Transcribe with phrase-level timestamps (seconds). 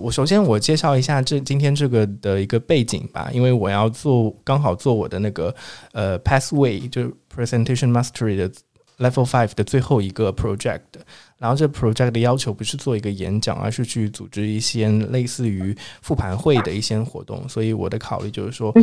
[0.00, 5.54] 我首先我介绍一下这今天这个的一个背景吧，因为我要做刚好做我的那个
[5.92, 8.50] 呃 pathway 就是 presentation mastery 的
[8.98, 10.80] level five 的最后一个 project。
[11.38, 17.48] 然后这 project 的要求不是做一个演讲，而是去组织一些类似于复盘会的一些活动。
[17.48, 18.74] 所以我的考虑就是说，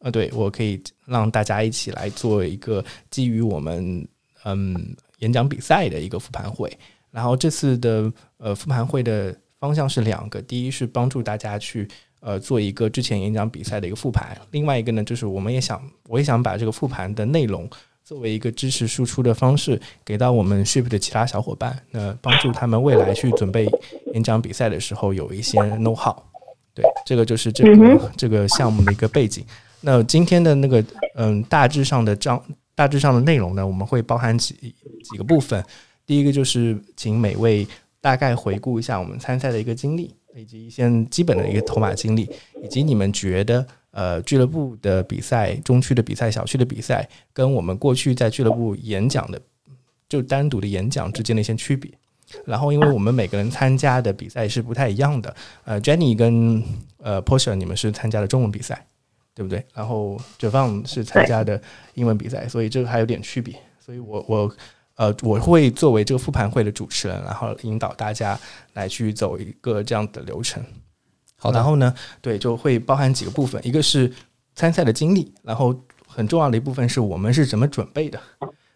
[0.00, 4.06] 呃，对我可以让大家一起来做一个基于我们
[4.44, 6.72] 嗯演讲比赛的一个复盘会。
[7.10, 9.34] 然后这次的呃复盘会的。
[9.64, 11.88] 方向是两个，第一是帮助大家去
[12.20, 17.66] 呃做一个之前演讲比赛的一个复盘，另外一个呢就是我们也想，我也想把这个复盘的内容
[18.04, 23.66] 作为一个知识输出的方式给到我们 Ship 的其他小伙伴，那帮助他们未来去准备
[24.12, 26.14] 演讲比赛的时候有一些 know how。
[26.74, 29.42] 对，这个就是这个这个项目的一个背景。
[29.80, 32.38] 那今天的那个嗯大致上的章
[32.74, 34.54] 大致上的内容呢，我们会包含几
[35.10, 35.64] 几个部分。
[36.04, 37.66] 第一个就是请每位。
[38.04, 42.28] 大概回顾一下我们参赛的一个经历，以及一些基本的一个头马经历，
[42.62, 49.40] 以及你们觉得呃俱乐部的比赛、中区的比赛、小区的比赛，跟我们过去在俱乐部演讲的
[50.06, 51.90] 就单独的演讲之间的一些区别。
[52.44, 56.62] 然后，因为我们每个人参加的比赛是不太一样的，呃，Jenny 跟
[56.98, 58.86] 呃 Porsche，你们是参加的中文比赛，
[59.34, 59.64] 对不对？
[59.72, 61.58] 然后 j a n 是参加的
[61.94, 63.58] 英文比赛，所以这个还有点区别。
[63.80, 64.54] 所以我我。
[64.96, 68.38] 呃，我会作为这个复盘会的主持人，然后引导大家
[68.74, 70.62] 来去走一个这样的流程。
[71.36, 74.10] 好，然后呢，对，就会包含几个部分，一个是
[74.54, 75.74] 参赛的经历，然后
[76.06, 78.20] 很重要的一部分是我们是怎么准备的。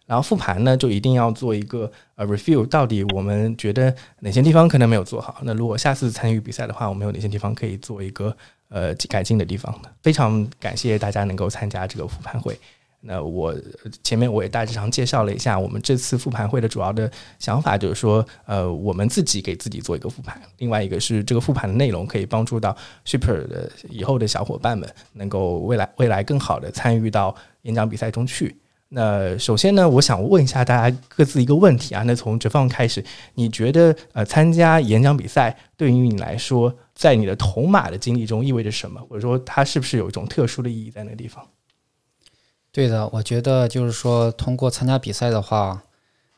[0.07, 5.39] 然后复盘呢，就一定要做一个呃 review，到底我们觉得哪些地方可能没有做好。
[5.43, 8.35] 那如果下次参与比赛的话，我们有哪些地方可以做一个
[8.71, 9.91] 呃改进的地方呢？
[10.03, 12.59] 非常感谢大家能够参加这个复盘会。
[13.01, 13.55] 那我
[14.03, 28.57] 前面我也大致上介绍了一下，我们这次复盘会的主要的想法就是说，呃，我们自己给自己做一个复盘，另外一个是这个复盘的内容可以帮助到 Super 的以后的小伙伴们，能够未来未来更好的参与到演讲比赛中去。
[28.89, 33.05] 那首先呢，我想问一下大家各自一个问题啊，那从哲放开始，
[33.35, 39.01] 你觉得呃参加演讲比赛对于你来说，在你的头马的经历中意味着什么？
[39.09, 41.47] 或者说它是不是有一种特殊的意义在那个地方？
[42.79, 45.83] 对的，我觉得就是说，通过参加比赛的话，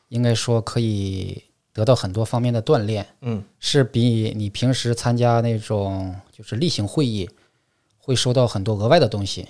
[0.09, 3.05] 应该说可以得到很多方面的锻炼。
[3.21, 7.29] 嗯，是比你平时参加那种就是例行会议
[7.99, 9.47] 会收到很多额外的东西。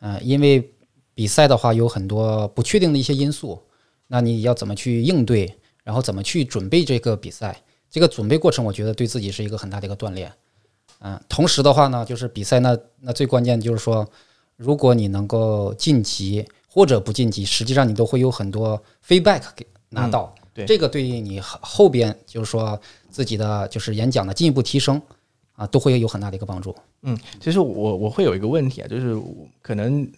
[0.00, 0.70] 嗯，因为
[1.14, 3.62] 比赛的话有很多不确定的一些因素，
[4.08, 7.62] 那你要怎么去应对，然后怎么去准备这个比赛？
[7.88, 10.30] 这个准备过程，我觉得对自己是一个很大的一个锻炼。
[10.98, 14.06] 嗯，同时的话呢，就是比赛那那最关键就是说。
[14.58, 20.34] 如果你能够晋级或者不晋级，实际上你都会有很多 feedback 给拿到。
[20.52, 25.00] 对，这个对于你后边就是说自己的就是演讲的进一步提升
[25.52, 26.74] 啊，都会有很大的一个帮助。
[27.02, 29.16] 嗯，其实我我会有一个问题啊，就是
[29.62, 30.10] 可能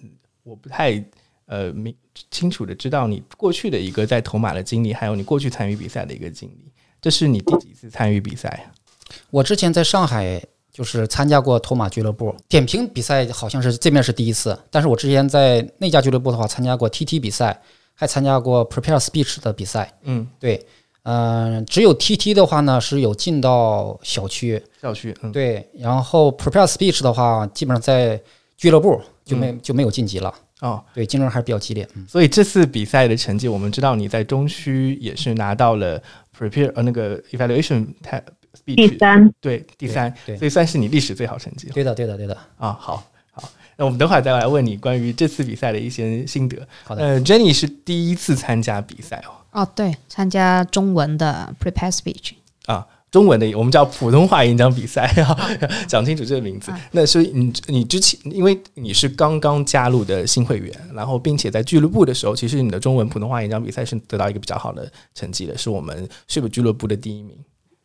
[0.42, 1.04] 我不太
[1.44, 1.94] 呃明
[2.30, 6.72] 清楚的知道你过去的一个在头马的经历，还有你过去参与比赛的一个经历。
[7.02, 8.72] 这是你第几次参与比赛？
[9.28, 10.42] 我之前在上海。
[10.80, 14.58] 就是参加过托马俱乐部点评比赛，好像是这面是第一次。
[14.70, 17.60] 但是我之前在那家俱乐部的话，参加过 TT 比赛，
[17.94, 19.92] 还参加过 Prepare Speech 的比赛。
[20.04, 20.64] 嗯，对，
[21.02, 25.68] 嗯，只有 TT 的话呢是有进到小区，小区，嗯，对。
[25.74, 28.18] 然后 Prepare Speech 的话，基本上在
[28.56, 30.34] 俱乐部就没就没有晋级了。
[30.62, 31.86] 哦，对，竞争还是比较激烈。
[32.08, 36.02] 所以这次比赛的成绩，我们知道你在中区也是拿到了
[36.38, 37.86] Prepare 呃那个 Evaluation
[38.64, 41.68] 第三，对，第三，所以算是你历史最好成绩。
[41.72, 42.34] 对的，对的，对的。
[42.56, 46.66] 啊，好，好，那我们等会儿再来问你关于这次比赛的一些心得。
[46.84, 47.02] 好的。
[47.02, 49.62] 呃，Jenny 是第一次参加比赛哦。
[49.62, 52.32] 哦，对，参加中文的 Prepare Speech。
[52.66, 55.12] 啊，中文的我们叫普通话演讲比赛
[55.88, 56.72] 讲清楚这个名字。
[56.92, 67.36] 那所以你你之前因为你是刚刚加入的新会员，然后并且在俱乐部的时候，其实你的中文普通话演讲比赛是得到一个比较好的成绩的，是我们 Ship 俱乐部的第一名。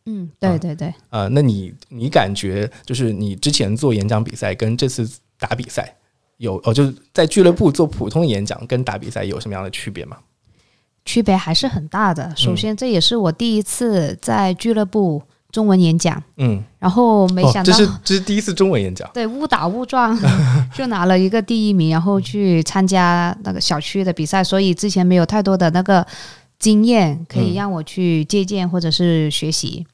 [0.06, 0.92] 嗯，对对对。
[1.10, 5.08] 呃，那你你感觉就是你之前做演讲比赛跟这次
[5.38, 5.94] 打比赛
[6.38, 10.16] 有哦，就是在俱乐部做普通演讲跟打比赛有什么样的区别吗？
[11.04, 12.32] 区别还是很大的。
[12.36, 15.22] 首先，这也是我第一次在俱乐部
[15.52, 16.22] 中文演讲。
[16.36, 16.62] 嗯。
[16.78, 19.08] 然后没想到这是这是第一次中文演讲。
[19.14, 20.16] 对，误打误撞
[20.74, 26.06] 就拿了一个第一名，然后去参加那个小区的比赛，所以之前没有太多的那个
[26.58, 29.86] 经验可以让我去借鉴或者是学习。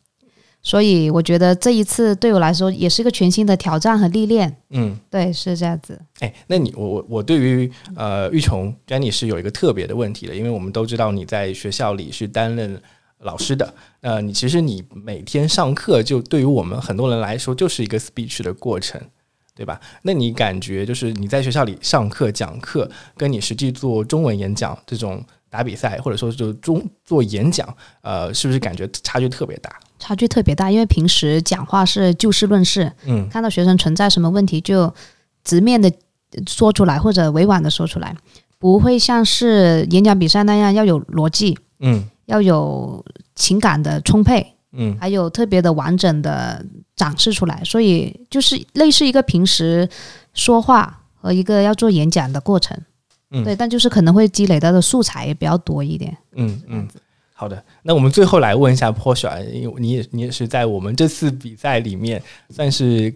[0.62, 4.56] 所以我觉得这一次对我来说也是一个全新的挑战和历练。
[4.70, 6.00] 嗯，对，是这样子。
[6.20, 12.80] 哎，那你我我我对于呃玉琼 Jenny 是有一个特别的问题的，因为我们都知道你在学校里是担任
[13.18, 13.74] 老师的。
[14.02, 19.00] 呃，你其实你每天上课，就对于我们很多人来说，就是一个 speech 的过程，
[19.56, 19.80] 对吧？
[20.02, 29.70] 那你感觉就是你在学校里上课讲课，跟你实际做中文演讲这种打比赛，或者说就中做演讲，呃，是不是感觉差距特别大？
[30.02, 34.92] 差距特别大，因为平时讲话是就事论事，嗯看到学生存在什么问题就
[35.44, 35.88] 直面的
[36.48, 38.16] 说出来，或者委婉的说出来，
[38.58, 43.04] 不会像是演讲比赛那样要有逻辑，嗯要有
[43.36, 46.66] 情感的充沛，嗯还有特别的完整的
[46.96, 49.88] 展示出来，所以就是类似一个平时
[50.34, 52.76] 说话和一个要做演讲的过程。
[53.30, 56.16] 嗯对，但就是可能会积累到的素材也比较多一点。
[56.34, 56.88] 嗯嗯。
[57.42, 63.12] 好的，那我们最后来问一下 Porsche，因为你也你也是在我们这次比赛里面算是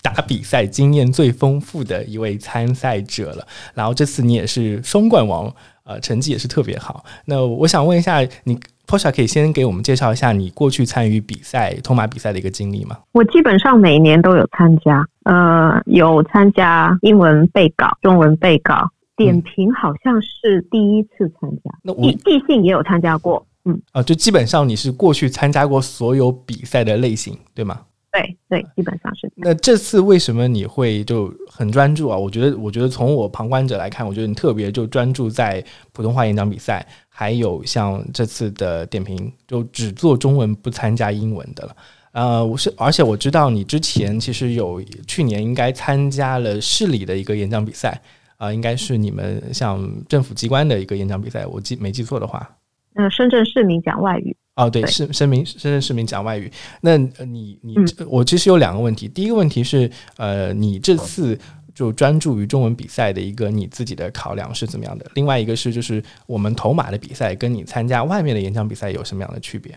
[0.00, 3.46] 打比赛经验最丰富的一位参赛者了。
[3.74, 5.54] 然后这次你也是双冠王，
[5.84, 7.04] 呃，成绩也是特别好。
[7.26, 12.96] 那我想问一下，你 Porsche 可以先给我们介绍一下你过去参与比赛托马比赛的一个经历吗？
[13.12, 27.80] 我基本上每年都有参加，呃，有参加英文备稿、中文备稿，点评好像是第一次参加，那我即即兴也有参加过，嗯，啊、就基本上你是过去参加过所有比赛的类型，对吗？
[28.12, 29.28] 对对，基本上是。
[29.34, 32.16] 那这次为什么你会就很专注啊？
[32.16, 41.76] 我觉得，我觉得从我旁观者来看，我觉得你特别就专注在普通话演讲比赛，还有像这次的点评，就只做中文不参加英文的了。
[42.12, 48.00] 呃，我是，而且我知道你之前其实有去年应该参加了市里的一个演讲比赛，
[48.44, 52.48] 啊、应该是你们像政府机关的一个演讲比赛，我记没记错的话。
[52.94, 56.48] 嗯，深圳市民讲外语，哦，对，对市深民深圳市民讲外语。
[56.80, 61.36] 那呃你你、嗯我其实有两个问题，第一个问题是，呃，你这次
[61.74, 65.10] 就专注于中文比赛的一个你自己的考量是怎么样的？
[65.14, 69.76] 另外一个是，就是我们头马的比赛跟你参加外面的演讲比赛有什么样的区别？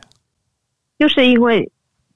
[0.99, 1.71] 就是因为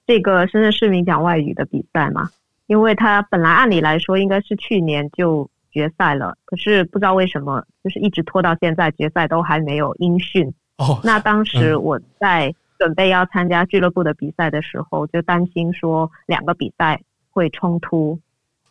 [0.06, 2.30] 这个深圳市民讲外语的比赛嘛，
[2.68, 10.54] 因为他本来按理来说应该是去年就决赛了，可是不知道为什么，就是一直拖到现在，决赛都还没有音讯。
[10.78, 18.20] 哦，那当时嗯我在准备要参加俱乐部的比赛的时候，就担心说两个比赛会冲突，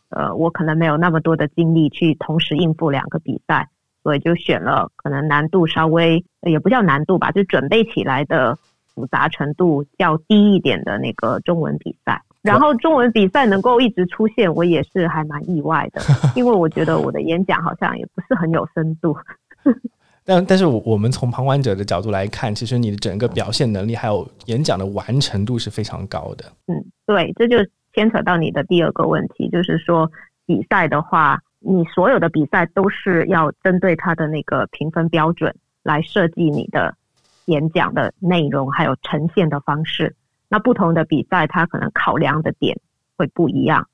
[0.08, 3.68] 呃，我可能没有那么多的精力去同时应付两个比赛，
[4.02, 8.58] 所以就选了可能难度稍微呃也不叫难度吧，就准备起来的
[8.94, 12.20] 复杂程度较低一点的那个中文比赛。
[12.42, 16.00] 然后中文比赛能够一直出现，我也是还蛮意外的，
[16.34, 19.16] 因为我觉得我的演讲好像也不是很有深度。
[20.24, 26.44] 但但是我我们从旁观者的角度来看，其实你的整个表现能力还有演讲的完成度是非常高的。
[26.66, 27.56] 嗯，对，这就
[27.94, 30.10] 牵扯到你的第二个问题，就是说
[30.46, 36.94] 比赛的话，你所有的比赛都是要针对它的那个评分标准来设计你的
[37.46, 40.14] 演讲的内容，还有呈现的方式。
[40.50, 42.78] 那不同的比赛，它可能考量的点
[43.16, 43.88] 会不一样。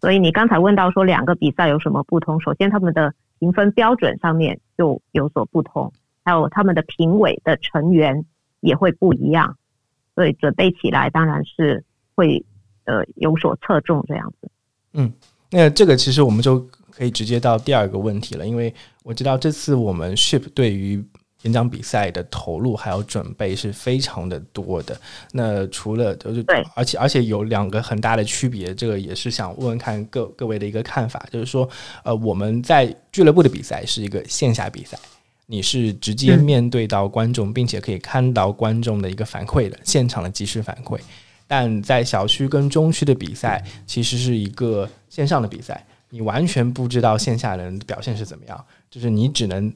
[0.00, 5.90] 所以你刚才问到说两个比赛有什么不同，首先他们的评分标准上面就有所不同，
[6.24, 8.24] 还有他们的评委的成员
[8.60, 9.56] 也会不一样。
[10.14, 11.84] 所以准备起来当然是
[12.14, 12.44] 会
[12.84, 14.50] 呃有所侧重这样子。
[14.94, 15.12] 嗯
[15.50, 16.58] 那这个其实我们就
[16.90, 21.02] 可以直接到第二个问题了，因为我知道这次我们 Ship 对于
[21.42, 25.00] 演讲比赛的投入还有准备是非常的多的。
[25.32, 31.68] 那除了就是对，而且而且有两个很大的区别，这个也是想问问看各各位的一个看法，就是说，
[32.02, 34.98] 呃，我们在俱乐部的比赛是一个线下比赛。
[35.50, 41.00] 你是直接嗯面对到观众，并且可以看到观众的一个反馈的现场的即时反馈，
[41.46, 49.72] 但在小区跟中区的比赛其实是一个线上的比赛，你完全不知道线下人的表现是怎么样，就是你只能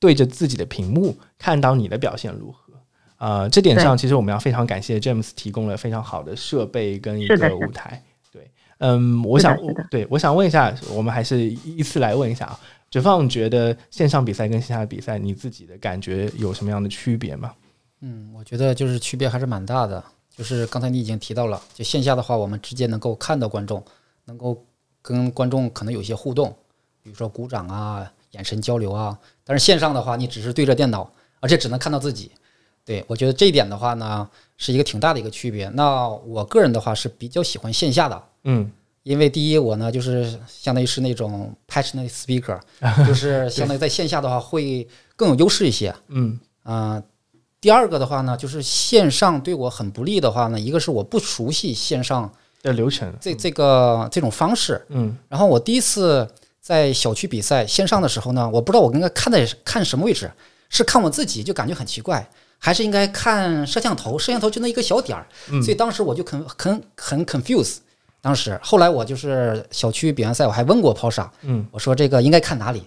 [0.00, 2.72] 对着自己的屏幕看到你的表现如何。
[3.18, 8.02] 呃，这点上其实我们要非常感谢 James 提供了非常好的设备跟一个舞台。
[8.32, 9.54] 对，嗯，我想
[9.90, 12.58] 对我想问一下，我们还是依次来问一下啊。
[12.88, 17.52] 哲放觉得线上比赛跟线下比赛，你自己的感觉有什么样的区别吗？
[18.00, 20.02] 嗯，我觉得就是区别还是蛮大的。
[20.34, 23.84] 就是刚才你已经提到了，就线下的话，我们直接能够看到观众，
[24.24, 24.64] 能够
[25.02, 26.56] 跟观众可能有一些互动，
[27.02, 29.18] 比如说鼓掌啊、眼神交流啊。
[29.50, 32.30] 但是线上的话，你只是对着电脑，而且只能看到自己。
[32.84, 35.68] 对我觉得这一点的话呢，是一个挺大的一个区别。
[35.70, 38.70] 那我个人的话是比较喜欢线下的，嗯
[39.02, 42.60] 因为第一我呢就是相当于是那种 passionate speaker，
[43.04, 45.92] 就是相当于在线下的话会更有优势一些。
[46.06, 47.02] 嗯啊、
[47.60, 56.30] 第二个的话呢，就是线上对我很不利的话呢，一个是我不熟悉线上的流程，这这个这种方式，嗯然后我第一次
[56.70, 60.30] 在小区比赛线上的时候呢，我不知道我应该看在看什么位置，
[60.68, 62.24] 是看我自己就感觉很奇怪，
[62.60, 64.16] 还是应该看摄像头？
[64.16, 67.78] 摄像头就那一个小点儿，嗯所以当时我就很很很 confuse。
[68.20, 72.84] 当时后来我就是小区比完赛，我还问过抛沙，嗯，我说这个应该看哪里？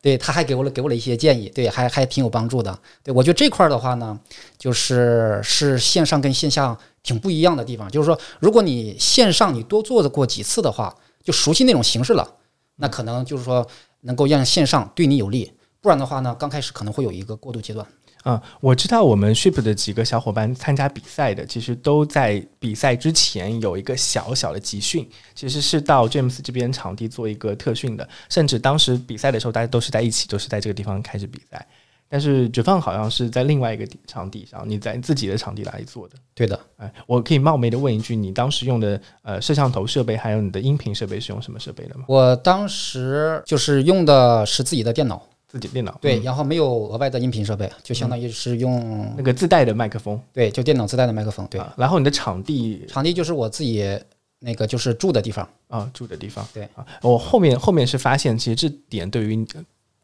[0.00, 2.78] 对，他还给我了给我了一些建议，对，还还挺有帮助的。
[3.02, 4.18] 对我觉得这块儿的话呢，
[4.56, 7.90] 就是是线上跟线下挺不一样的地方。
[7.90, 12.26] 就是说，如果你线上你多做过几次的话，就熟悉那种形式了，
[12.78, 13.68] 那可能就是说
[14.00, 15.52] 能够让线上对你有利。
[15.80, 17.86] 不然的话呢，刚开始可能会有一个过渡阶段。
[18.24, 31.64] 嗯、我知道我们 Ship 的几个小伙伴参加比赛的，其实都在比赛之前有一个小小的集训，其实是到 James 这边场地做一个特训的，甚至当时比赛的时候大家都是在一起，都是在这个地方开始比赛。
[32.08, 36.16] 但是绝放好像是在另外一个场地上，你在自己的场地来做的。
[36.34, 42.04] 对的，哎，我可以冒昧的问一句，你当时用的呃摄像头设备还有你的音频设备是用什么设备的吗？
[42.08, 51.46] 我当时就是用的是自己的电脑，自己电脑对，嗯然后没有额外的音频设备，就相当于是用那个自带的麦克风，对，就电脑自带的麦克风。
[51.50, 53.84] 对，啊然后你的场地场地就是我自己
[54.38, 55.46] 那个就是住的地方。
[55.68, 59.46] 啊住的地方，对啊，我后面后面是发现，其实这点对于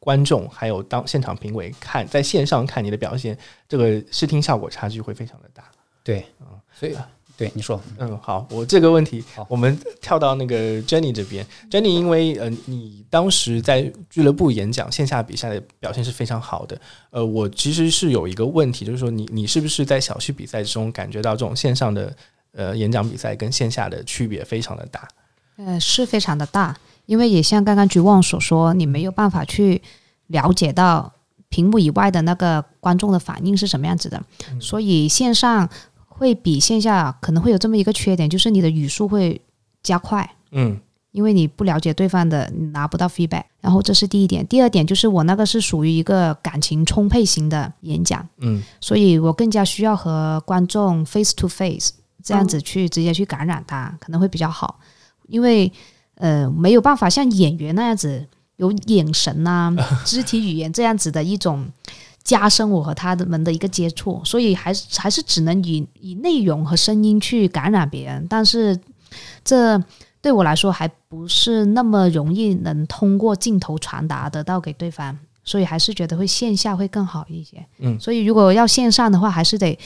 [0.05, 5.65] 观众还有当现场评委看在线上看你的表现，这个视听效果差距会非常的大。
[6.03, 6.47] 对，嗯
[6.79, 6.95] 所以
[7.37, 11.45] 对你说，嗯，好，我这个问题，我们跳到那个 Jenny 这边。
[11.71, 16.79] Jenny，因为呃，你当时在俱乐部演讲线下比赛的表现是非常好的。
[17.11, 22.15] 呃，我其实是有一个问题，就是说你你是不是在小区比赛中感觉到这种线上的
[22.53, 25.09] 呃演讲比赛跟线下的区别非常的大？
[25.57, 29.83] 呃，是非常的大，因为也像刚刚菊旺所说，你没有办法去
[30.29, 31.13] 了解到
[31.49, 34.23] 屏幕以外的那个观众的反应是什么样子的，
[34.61, 35.69] 所以线上
[36.07, 39.41] 会比线下可能会有这么一个缺点，就是你的语速会
[39.83, 40.37] 加快。
[40.53, 40.81] 嗯
[41.13, 43.45] 因为你不了解对方的，你拿不到 feedback。
[43.61, 54.81] 然后这是第一点，第二点就是我那个是属于一个感情充沛型的演讲，嗯所以我更加需要和观众 face to face 这样子去直接去感染他，可能会比较好。
[55.29, 55.73] 因为
[56.17, 61.67] 呃没有办法像演员那样子有眼神啊、 肢体语言这样子的一种
[62.23, 68.79] 加深我和他们的一个接触，所以还是还是只能以以内容和声音去感染别人，但是
[69.45, 69.83] 这
[70.23, 75.19] 对我来说还不是那么容易能通过镜头传达得到给对方。
[75.47, 79.79] 所以还是觉得会线下会更好一些，嗯所以如果要线上的话，还是得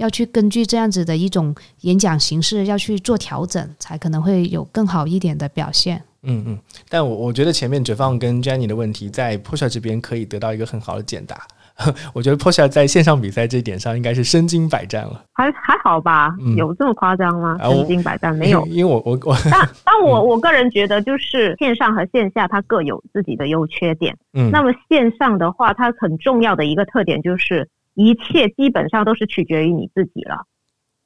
[0.00, 6.02] 要去根据这样子的一种演讲形式要去做调整，才可能会有更好一点的表现。
[6.22, 6.58] 嗯嗯。
[6.88, 11.36] 但我我觉得前面哲放跟 Jenny 的问题在 Pusha 这边可以得到一个很好的解答。
[12.12, 15.24] 我觉得 Pusha 在线上比赛这一点上应该是身经百战了。
[15.32, 17.56] 还还好吧嗯，有这么夸张吗？
[17.60, 18.66] 啊身经百战没有。
[18.66, 24.14] 因为我我我但 但我我个人觉得，就是线上和线下它各有自己的优缺点。
[24.34, 27.66] 嗯那么线上的话，它很重要的一个特点就是，
[28.02, 30.46] 一切基本上都是取决于你自己了，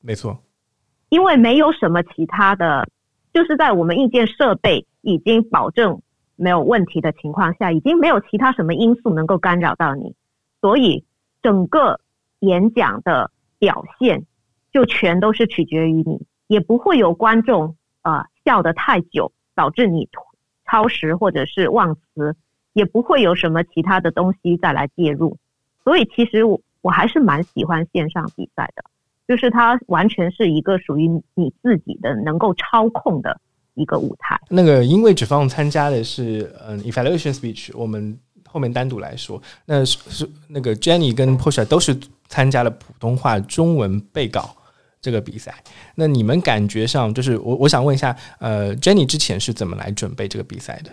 [0.00, 0.40] 没错，
[1.08, 2.88] 因为没有什么其他的，
[3.32, 6.00] 就是在我们硬件设备已经保证
[6.36, 10.14] 没有问题的情况下，已经没有其他什么因素能够干扰到你，
[10.60, 11.04] 所以
[11.42, 11.98] 整个
[12.38, 14.24] 演讲的表现
[14.72, 20.08] 就全都是取决于你，也不会有观众啊、呃笑得太久，导致你
[20.64, 22.36] 超时或者是忘词，
[22.72, 25.38] 也不会有什么其他的东西再来介入。
[25.82, 28.84] 所以其实我我还是蛮喜欢线上比赛的，
[29.26, 33.40] 就是它完全是一个属于你自己的能够操控的
[33.72, 34.38] 一个舞台。
[34.50, 41.98] 那个因为只放参加的是嗯 evaluation speech，我们后面单独来说，那是是那个 Jenny 跟 Pusha 都是
[42.28, 44.54] 参加了普通话中文背稿
[45.00, 45.54] 这个比赛。
[45.94, 50.90] 那你们感觉上就是我我想问一下，呃，Jenny 之前是怎么来准备这个比赛的？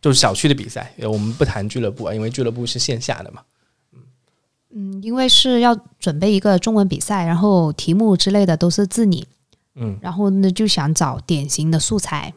[0.00, 3.42] 就是小区的比赛，呃我们不谈俱乐部啊，因为俱乐部是线下的嘛。
[4.76, 9.26] 嗯，因为是要准备一个中文比赛，然后题目之类的都是自拟，
[9.76, 12.34] 嗯然后呢就想找典型的素材，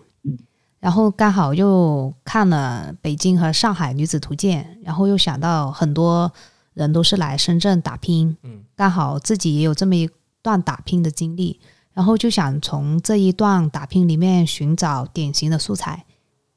[0.79, 6.32] 然后刚好又看了北京和上海女子图鉴，然后又想到很多
[6.75, 10.08] 人都是来深圳打拼，嗯，刚好自己也有这么一
[10.44, 11.60] 段打拼的经历，
[11.94, 16.06] 然后就想从这一段打拼里面寻找典型的素材，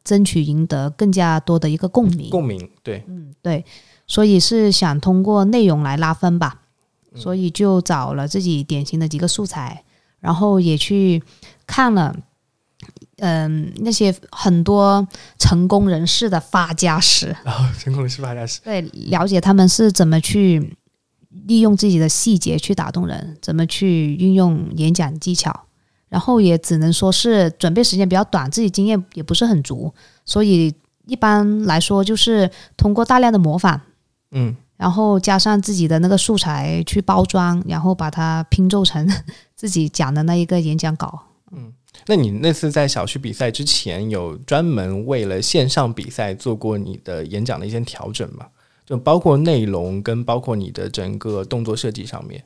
[0.04, 2.28] 争取赢得更加多的一个共鸣。
[2.28, 3.64] 共鸣，对，嗯，对，
[4.10, 6.62] 所以是想通过内容来拉分吧，
[7.14, 9.84] 所以就找了自己典型的几个素材，
[10.18, 11.22] 然后也去
[11.64, 12.16] 看了，
[13.18, 15.06] 嗯，那些很多
[15.38, 20.76] 成功人士的发家史，然后成功人士发家史，对，了解他们是怎么去
[21.46, 25.66] 利用自己的细节去打动人，怎么去运用演讲技巧。
[26.08, 30.74] 然后也只能说是准备时间比较短，自己经验也不是很足，所以
[31.06, 33.80] 一般来说就是通过大量的模仿，
[34.32, 39.06] 嗯然后加上自己的那个素材去包装，然后把它拼凑成
[39.54, 41.20] 自己讲的那一个演讲稿。
[41.52, 41.72] 嗯
[42.06, 48.46] 那你那次在小区比赛之前，有专门为了线上比赛做过你的演讲的一些调整吗？
[48.86, 52.42] 就包括内容跟包括你的整个动作设计上面。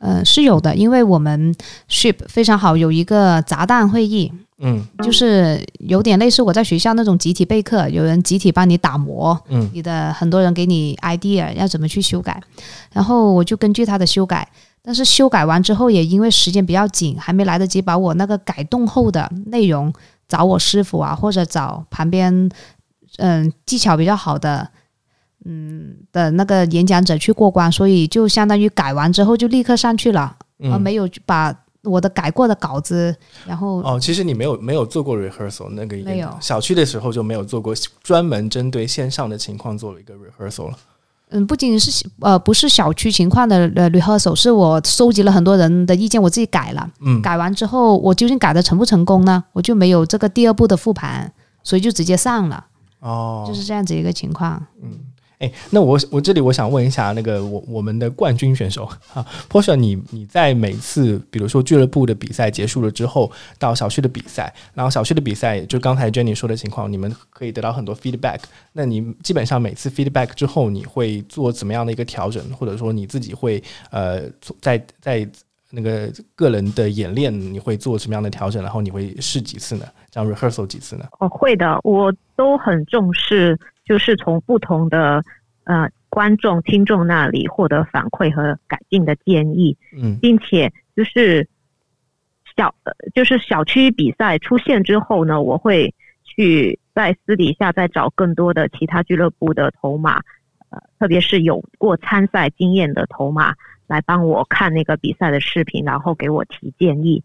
[0.00, 1.54] 嗯，是有的，因为我们
[1.88, 4.86] Ship 非常好，有一个砸蛋会议，嗯。
[5.02, 9.68] 就是有点类似我在学校那种集体备课，有人集体帮你打磨，嗯。
[9.74, 12.40] 你的很多人给你 idea 要怎么去修改，
[12.92, 14.48] 然后我就根据他的修改，
[14.82, 19.92] 但是修改完之后也因为时间比较紧，还没来得及把我那个改动后的内容
[20.28, 22.48] 找我师傅啊，或者找旁边
[23.16, 24.68] 嗯技巧比较好的。
[25.48, 30.80] 嗯的那个演讲者去过关，所以就相当于改完之后就立刻上去了，而嗯。
[30.80, 33.14] 没有把我的改过的稿子，
[33.46, 40.76] 然后哦，其实你没有没有做过 rehearsal 那个演没有小区的时候就没有做过专门针对线上的情况做了一个 rehearsal 了。
[41.30, 46.90] 嗯，不仅是呃不是小区情况的呃 rehearsal，是我收集了很多人的意见，我自己改了。
[47.00, 49.44] 嗯改完之后，我究竟改的成不成功呢？
[49.52, 52.64] 我就没有这个第二步的复盘，所以就直接上了，
[53.00, 54.66] 哦，就是这样子一个情况。
[55.38, 68.40] 哎，那我我这里我想问一下，那个我我们的冠军选手哈，Porsche，你你在每次比如说俱乐部的比赛结束了之后，到小区的比赛，然后小区的比赛就刚才 Jenny 说的情况，你们可以得到很多 feedback。
[68.72, 74.22] 那你基本上每次 feedback 之后，你会做怎么样的一个调整，或者说你自己会呃
[74.60, 75.28] 在在
[75.70, 78.62] 那个个人的演练，你会做什么样的调整？
[78.62, 79.84] 然后你会试几次呢？
[80.10, 81.04] 这样 rehearsal 几次呢？
[81.20, 85.24] 哦，会的，我都很重视，就是从不同的
[85.64, 91.48] 呃观众、听众那里获得反馈和改进的建议，嗯并且就是
[92.56, 100.16] 小呃就是小区比赛出现之后呢，我会去在私底下再找更多的其他俱乐部的头马，
[100.70, 103.54] 呃，特别是有过参赛经验的头马
[103.86, 107.22] 来帮我看那个比赛的视频，然后给我提建议。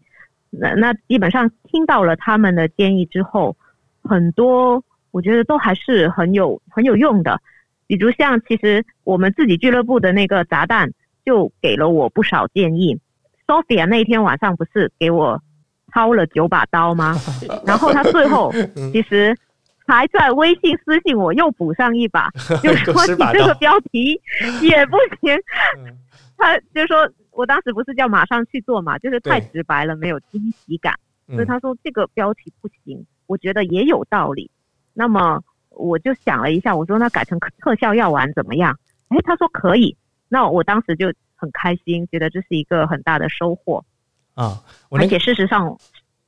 [0.50, 3.56] 那那基本上听到了他们的建议之后，
[4.02, 4.82] 很多
[5.14, 7.40] 我觉得都还是很有很有用的。
[7.86, 10.90] 比如像其实我们自己俱乐部的那个砸蛋
[11.24, 12.98] 就给了我不少建议。
[13.46, 15.40] Sophia 那天晚上不是给我
[15.92, 17.14] 掏了九把刀吗？
[17.64, 18.50] 然后他最后
[18.92, 19.36] 其实
[19.86, 22.28] 还在微信私信我又补上一把，
[22.60, 24.20] 就是说你这个标题
[24.62, 25.32] 也不行
[25.78, 25.96] 嗯。
[26.36, 30.92] 他就说我当时不是叫马上去做嘛，就是太直白了，没有惊喜感。
[31.28, 34.50] 所以嗯他说这个标题不行，我觉得也有道理。
[34.94, 38.78] 那么我就想了一下，我说那改成特效药丸怎么样？
[39.08, 39.94] 哎，他说可以。
[40.28, 43.84] 那我当时就很开心，觉得这是一个很大的收获。
[44.34, 45.76] 啊，而且事实上，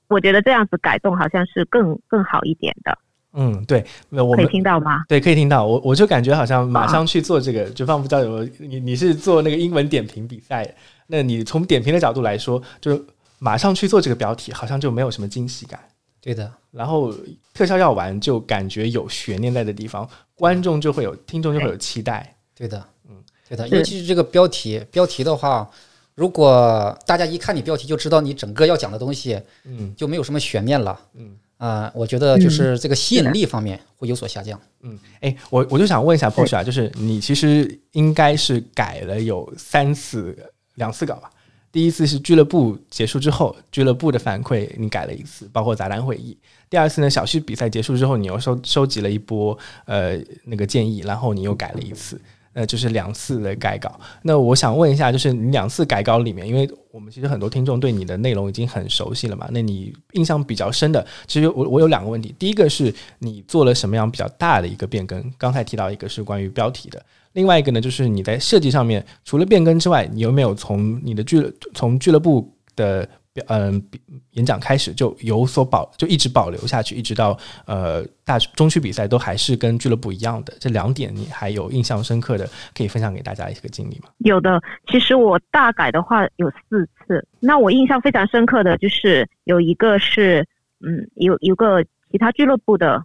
[0.09, 2.97] 我觉得这样子改动好像是更更好一点的。
[3.39, 5.05] 嗯对，那我可以听到吗？
[5.09, 10.75] 对，可以听到我，我就感觉好像马上去做这个，就放不知道有你你是做那个英文点评比赛，
[11.07, 13.05] 那你从点评的角度来说，就是
[13.39, 15.79] 马上去做这个标题，好像就没有什么惊喜感。
[16.27, 17.15] 对的，然后
[17.55, 22.35] 特效药丸就感觉有悬念在的地方，观众就会有，听众就会有期待。
[22.53, 23.15] 对的，嗯，
[23.49, 25.71] 对的，尤其是这个标题，标题的话，
[26.17, 31.01] 如果大家一看你标题就知道你整个要讲的东西，嗯就没有什么悬念了。
[31.15, 34.61] 嗯啊、我觉得就是这个吸引力方面会有所下降。
[34.81, 40.37] 嗯，哎，我我就想问一下 p o s h 啊，就是你其实应该是改了有三次
[40.75, 41.31] 两次稿吧？
[41.77, 46.35] 第一次是俱乐部结束之后，俱乐部的反馈你改了一次，包括杂谈会议。
[46.71, 52.19] 第二次呢，小区比赛结束之后，你又收收集了一波呃那个建议，然后你又改了一次，
[52.55, 54.01] 呃，就是两次的改稿。
[54.23, 65.31] 那我想问一下，就是你两次改稿里面，因为我们其实很多听众对你的内容已经很熟悉了嘛，那你印象比较深的，其实我我有两个问题，第一个是你做了什么样比较大的一个变更？
[65.37, 67.05] 刚才提到一个是关于标题的，
[67.37, 73.07] 另外一个呢，就是你在设计上面除了变更之外，你有没有从你的俱乐从俱乐部的
[73.49, 80.55] 嗯、比演讲开始就有所保，就一直保留下去，一直到呃大中区比赛都还是跟俱乐部一样的。
[80.59, 84.09] 这两点你还有印象深刻的，可以分享给大家一个经历吗？
[84.25, 84.59] 有的，
[84.91, 87.29] 其实我大改的话有四次。
[87.39, 90.41] 那我印象非常深刻的就是有一个是，
[90.81, 93.05] 嗯，有有个其他俱乐部的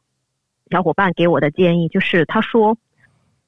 [0.69, 2.77] 小伙伴给我的建议，就是他说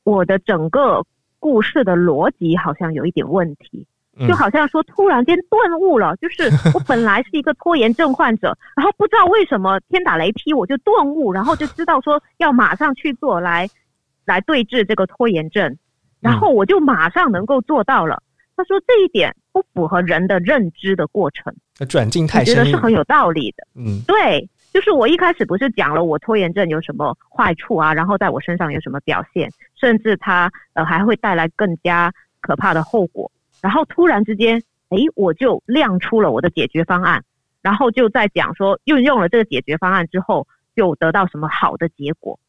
[0.04, 1.04] 我的整个
[1.40, 3.86] 故事的逻辑好像有一点问题，
[4.18, 13.68] 嗯就好像说突然间顿悟了，就是我本来是一个拖延症患者， 然后不知道为什么天打雷劈我就顿悟，然后就知道说要马上去做来
[14.26, 15.78] 来对治这个拖延症，
[16.22, 18.22] 然后我就马上能够做到了。
[18.56, 23.66] 他说这一点不符合人的认知的过程，那转进我太深入，觉得是很有道理的。
[23.76, 33.32] 嗯对，就是我一开始不是讲了我拖延症有什么坏处啊，然后在我身上有什么表现，甚至它呃还会带来更加可怕的后果。
[33.62, 37.24] 然后突然之间，哎，我就亮出了我的解决方案，
[37.62, 42.40] 然后就在讲说运用了这个解决方案之后，就得到什么好的结果。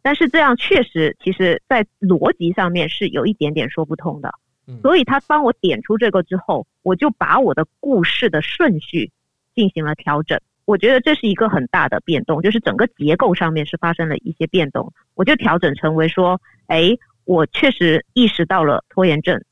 [0.00, 4.32] 但是这样确实，其实在逻辑上面是有一点点说不通的。
[4.80, 9.10] 所以他帮我点出这个之后，我就把我的故事的顺序
[9.54, 10.40] 进行了调整。
[10.64, 14.92] 我觉得这是一个很大的变动，就是整个结构上面是发生了一些变动。
[15.14, 16.90] 我就调整成为说，哎，
[17.24, 19.42] 我确实意识到了拖延症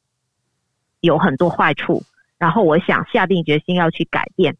[1.01, 2.03] 有很多坏处，
[2.39, 4.57] 然后我想下定决心要去改变，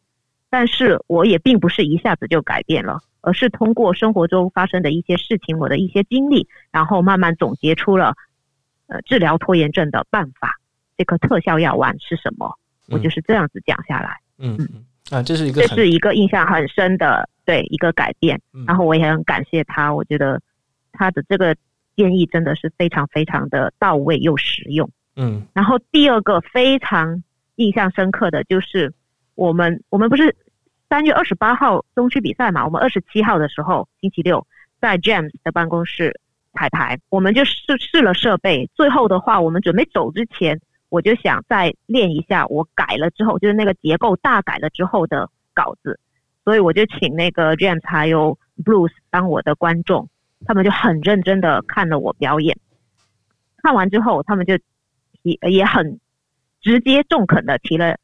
[0.49, 8.13] 但是我也并不是一下子就改变了，而是通过生活中发生的一些事情，我的一些经历，然后慢慢总结出了
[8.87, 10.57] 呃治疗拖延症的办法。
[10.97, 12.53] 这颗特效药丸是什么？
[12.89, 14.17] 我就是这样子讲下来。
[14.37, 14.85] 嗯嗯。
[15.11, 18.39] 啊，这是一个，这是一个印象很深的，对一个改变。
[18.65, 20.41] 然后我也很感谢他，我觉得
[20.93, 21.53] 他的这个
[21.97, 24.89] 建议真的是非常非常的到位又实用。
[25.17, 25.45] 嗯。
[25.53, 27.21] 然后第二个非常
[27.55, 28.93] 印象深刻的就是
[29.35, 30.33] 我们我们不是
[30.89, 32.63] 三月二十八号中区比赛嘛？
[32.63, 34.47] 我们二十七号的时候星期六
[34.79, 36.17] 在 James 的办公室
[36.53, 38.69] 彩排，我们就试试了设备。
[38.75, 40.57] 最后的话，我们准备走之前。
[40.91, 45.97] 我就想再练一下，我改了之后，就是那个结构大改了之后的稿子，
[46.43, 50.09] 所以我就请那个 James 还有 Bruce 当我的观众，
[50.45, 52.57] 他们就很认真的看了我表演。
[53.63, 54.57] 看完之后，他们就
[55.23, 55.97] 提也很
[56.59, 57.97] 直接中肯的提了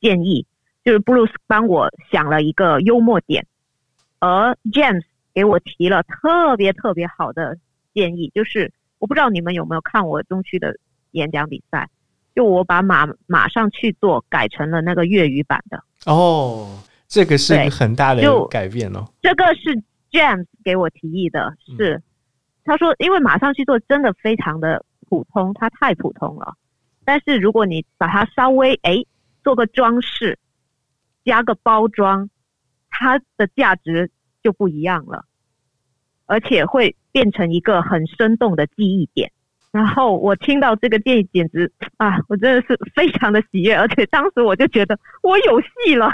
[0.00, 0.44] 建议，
[0.84, 3.46] 就是 Bruce 帮我想了一个幽默点，
[4.18, 7.56] 而 James 给我提了特别特别好的
[7.94, 10.76] 建议，就是我不知道你们有没有看我中区的。
[11.16, 11.88] 演讲比赛，
[12.34, 19.04] 就我把马马上去做改成了那个粤语版的哦，这个是一个很大的改变哦。
[19.22, 22.02] 这个是 James 给我提议的，是
[22.64, 26.54] 他说，因为马上去做真的非常的普通，它太普通了。
[27.04, 29.04] 但是如果你把它稍微哎
[29.42, 30.38] 做个装饰，
[31.24, 32.28] 加个包装，
[32.90, 34.10] 它的价值
[34.42, 35.24] 就不一样了，
[36.26, 39.30] 而且会变成一个很生动的记忆点。
[39.76, 46.10] 然后我听到这个建议，简直啊，我真的是非常的喜悦，而且当时我就觉得我有戏了。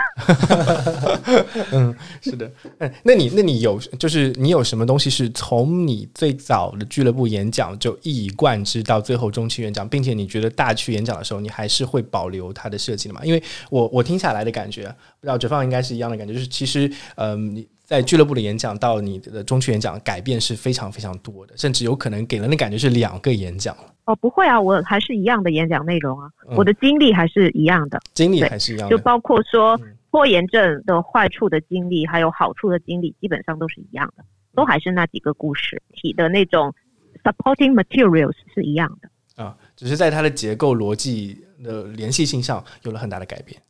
[1.70, 13.20] 嗯，是的，哎，那你那你有就是你有什么东西是从你最早的俱乐部演讲就一以贯之到最后中期演讲，并且你觉得大区演讲的时候，你还是会保留它的设计的嘛？
[13.25, 14.87] 因为我我听下来的感觉，
[15.20, 17.68] 不知道哲放应该是一样的感觉，就是其实嗯你。
[17.93, 23.77] 在俱乐部的演讲到你的中区演讲，改变是非常非常多的，甚至有可能给人的感觉是两个演讲。
[24.07, 26.27] 哦，不会啊，我还是一样的演讲内容啊，
[26.57, 29.79] 我的经历还是一样的，经历还是一样，就包括说
[30.11, 34.25] 拖延症的坏处的经历，还有好处的经历，基本上都是一样的，
[34.55, 36.75] 都还是那几个故事体的那种
[37.23, 39.45] supporting materials 是一样的。
[39.45, 43.61] 啊，只是在它的结构逻辑的联系性上有了很大的改变。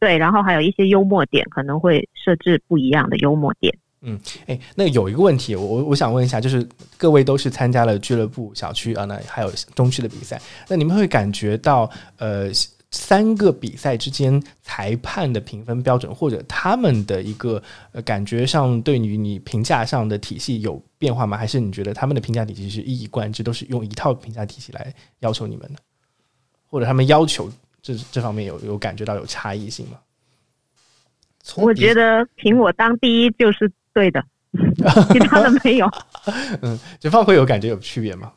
[0.00, 3.72] 对，然后还有一些幽默点，可能会设置不一样的幽默点。
[4.00, 12.50] 嗯，哎，那有一个问题，我我想问一下，就是各位都是参加了俱乐部、小区啊，那还有中区的比赛，那你们会感觉到呃
[12.90, 21.36] 三个比赛之间裁判的评分标准，或者他们的一个呃感觉上对于你评价上的体系有变化吗？
[21.36, 25.78] 还是你觉得他们的评价体系是一以贯之，都是用一套评价体系来要求你们的，
[26.70, 27.52] 或者他们要求？
[27.82, 29.98] 这这方面有有感觉到有差异性吗？
[31.56, 34.22] 我觉得凭我当第一就是对的，
[35.10, 35.88] 其他的没有。
[36.60, 38.32] 嗯，这方会有感觉有区别吗？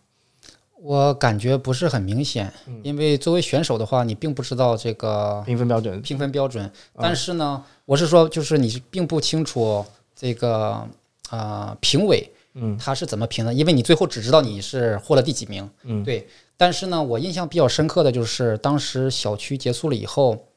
[0.77, 2.51] 我感觉不是很明显，
[2.81, 6.01] 因为作为选手的话，你并不知道这个评分标准。
[6.01, 10.85] 评分标准，但是呢，我是说，就是你并不清楚这个
[11.29, 13.53] 啊评委，嗯，他是怎么评的？
[13.53, 16.27] 因为你最后只知道你是获了第几名，嗯，对。
[16.63, 20.47] 但是呢，我印象比较深刻的就是当时小区结束了以后，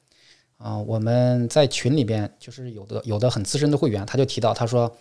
[0.56, 4.96] 啊，我们在群里边就是有的有的很资深的会员，他就提到他说，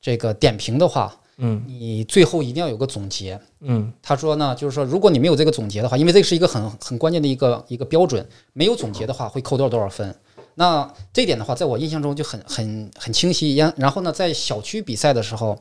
[0.00, 10.12] 这个点评的话，嗯，你最后一定要有个总结，嗯，他说呢，就是说如果你没有这个总结的话，因为这是一个很很关键的一个一个标准，没有总结的话会扣多少多少分。
[10.56, 13.54] 那这点的话，在我印象中就很很很清晰。
[13.54, 15.56] 然然后呢，在小区比赛的时候，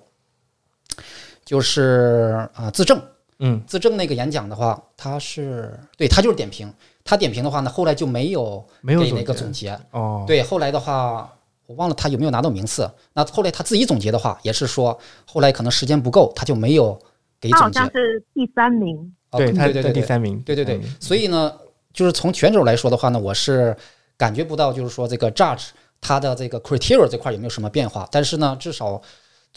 [1.45, 2.99] 就是啊自证。
[3.39, 6.71] 嗯，自证那个演讲的话，他是对他就是点评，
[7.03, 10.25] 他点评的话呢，后来就没有没有给那个总结哦。
[10.27, 11.33] 对，后来的话，
[11.65, 12.89] 我忘了他有没有拿到名次。
[13.13, 16.99] 那后来他自己总结的话，也是说后来可能时间不够，他就没有
[17.39, 17.79] 给总结。
[17.79, 20.81] 他好像是第三名，对，他对第三名，对对对。
[20.99, 21.53] 所以呢，
[21.93, 23.73] 就是从选手来说的话呢，我是
[24.17, 25.67] 感觉不到，就是说这个 judge
[26.01, 28.05] 他的这个 criteria 这块有没有什么变化。
[28.11, 29.01] 但是呢，至少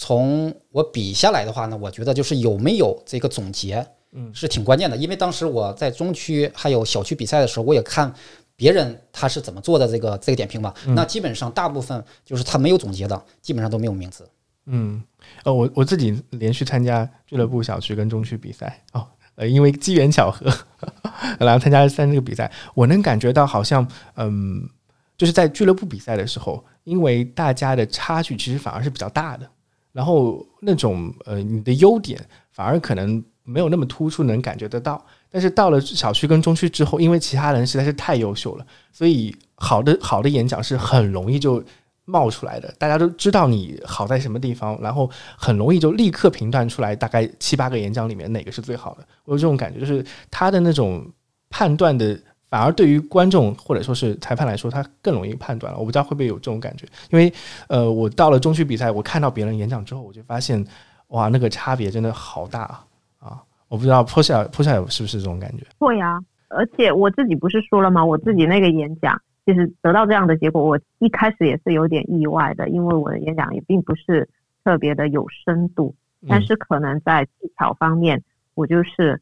[0.02, 4.96] 从我比下来的话呢，我觉得就是有没有这个总结，嗯是挺关键的。
[4.96, 8.12] 因为当时我在中区还有小区比赛的时候，我也看
[8.56, 10.74] 别人他是怎么做的这个这个点评嘛。
[10.86, 14.28] 那基本上大部分就是他没有总结的，基本上都没有名次。
[14.66, 15.00] 嗯，
[15.44, 20.52] 呃，我我自己连续参加俱乐部小区跟中区比赛哦，呃，因为机缘巧合，
[21.38, 23.86] 然后参加了三这个比赛，我能感觉到好像，
[24.16, 24.68] 嗯，
[25.16, 29.48] 就是在俱乐部比赛的时候，因为大家的差距其实反而是比较大的，
[29.92, 35.05] 然后那种呃你的优点反而可能没有那么突出，能感觉得到。
[35.31, 41.62] 但是到了小区跟中区之后，因为其他人实在是太优秀了，所以好的好的演讲是很容易就
[42.05, 49.07] 冒出来的，大家都知道你好在什么地方，然后很容易就立刻评断出来，大概七八个演讲里面哪个是最好的。
[49.24, 51.11] 我有这种感觉，就是他的那种
[51.48, 52.20] 判断的，
[52.52, 55.78] 反而对于观众或者说是裁判来说，他更容易判断了。
[55.78, 57.32] 我不知道会不会有这种感觉，因为
[57.66, 60.62] 呃，我到了中区比赛，我看到别人演讲之后，我就发现
[61.08, 62.60] 哇，那个差别真的好大
[63.20, 63.28] 啊！
[63.30, 65.64] 啊我不知道坡下坡下有是不是这种感觉？
[65.78, 68.04] 会啊，而且我自己不是说了吗？
[68.04, 74.28] 我自己那个演讲，其实得到这样的结果，我一开始也是有点意外的，因为我的演讲也并不是
[74.62, 75.94] 特别的有深度，
[76.28, 79.18] 但是可能在技巧方面，我就是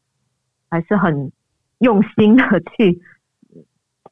[0.69, 1.31] 还是很
[1.79, 2.43] 用心的
[2.75, 3.01] 去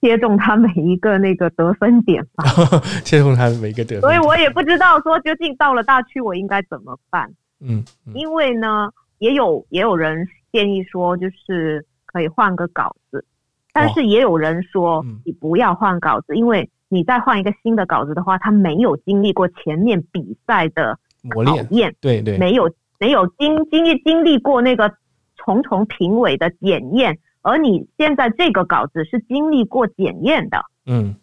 [0.01, 2.43] 切中他每一个那个得分点吧。
[3.03, 8.13] 切中他每一个得分，所以我也不知道说究竟到了大区我应该怎么办，嗯嗯。
[8.13, 13.25] 因为呢，也有也有人建议说，就是可以换个稿子，
[13.73, 15.19] 但是也有人说嗯。
[15.25, 20.97] 你不要换稿子，因为你再换一个新的稿子的话，他没有经历过前面比赛的
[21.29, 24.91] 考磨练，验，对对，没有没有经经历经历过那个
[25.35, 31.15] 重重评委的检验，而你现在这个稿子是经历过检验的，嗯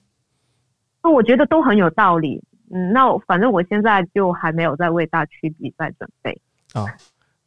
[1.02, 2.42] 那我觉得都很有道理。
[2.70, 6.40] 嗯，那反正我现在就还没有在为大区比赛准备。
[6.72, 6.84] 啊。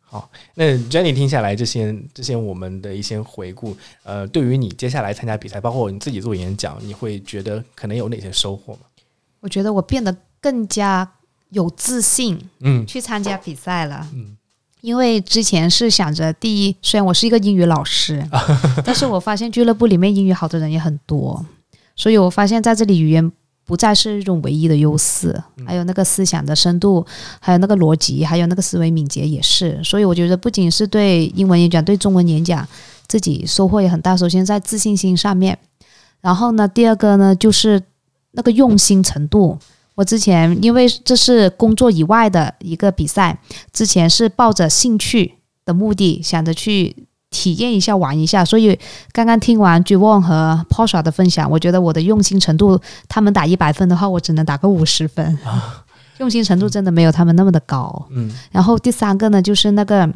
[0.01, 8.79] 好，那 Jenny 听下来这些这些我们的一些回顾，呃，对于你接下来参加比赛，包括你自己做演讲，你会觉得可能有哪些收获吗？
[9.41, 11.07] 我觉得我变得更加
[11.49, 14.07] 有自信嗯去参加比赛了。
[14.15, 14.35] 嗯
[14.81, 18.25] 因为之前是想着，第一，虽然我是一个英语老师，
[18.85, 21.45] 但是我发现俱乐部里面英语好的人也很多，
[21.95, 23.31] 所以我发现在这里语言
[23.65, 27.05] 不再是一种唯一的优势，还有那个思想的深度，
[27.41, 29.79] 还有那个逻辑，还有那个思维敏捷也是。
[29.83, 32.65] 所以我觉得不仅是对英文演讲，对中文演讲
[33.05, 34.15] 自己收获也很大。
[34.15, 35.57] 首先在自信心上面，
[36.21, 37.83] 然后呢，第二个呢就是
[38.31, 39.59] 那个用心程度。
[39.99, 43.37] 我之前因为这是工作以外的一个比赛，
[43.73, 45.33] 之前是抱着兴趣
[45.65, 46.95] 的目的，想着去
[47.29, 48.79] 体验一下、玩一下，所以
[49.11, 55.37] 刚刚听完 j u w o n 和 Posha 的分享，我觉得我的用心程度，他们打一百分的话，我只能打个五十分，
[56.19, 58.07] 用心程度真的没有他们那么的高。
[58.11, 60.09] 嗯然后第三个呢，就是那个，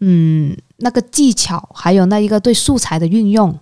[0.00, 3.58] 嗯，那个技巧，还有那一个对素材的运用。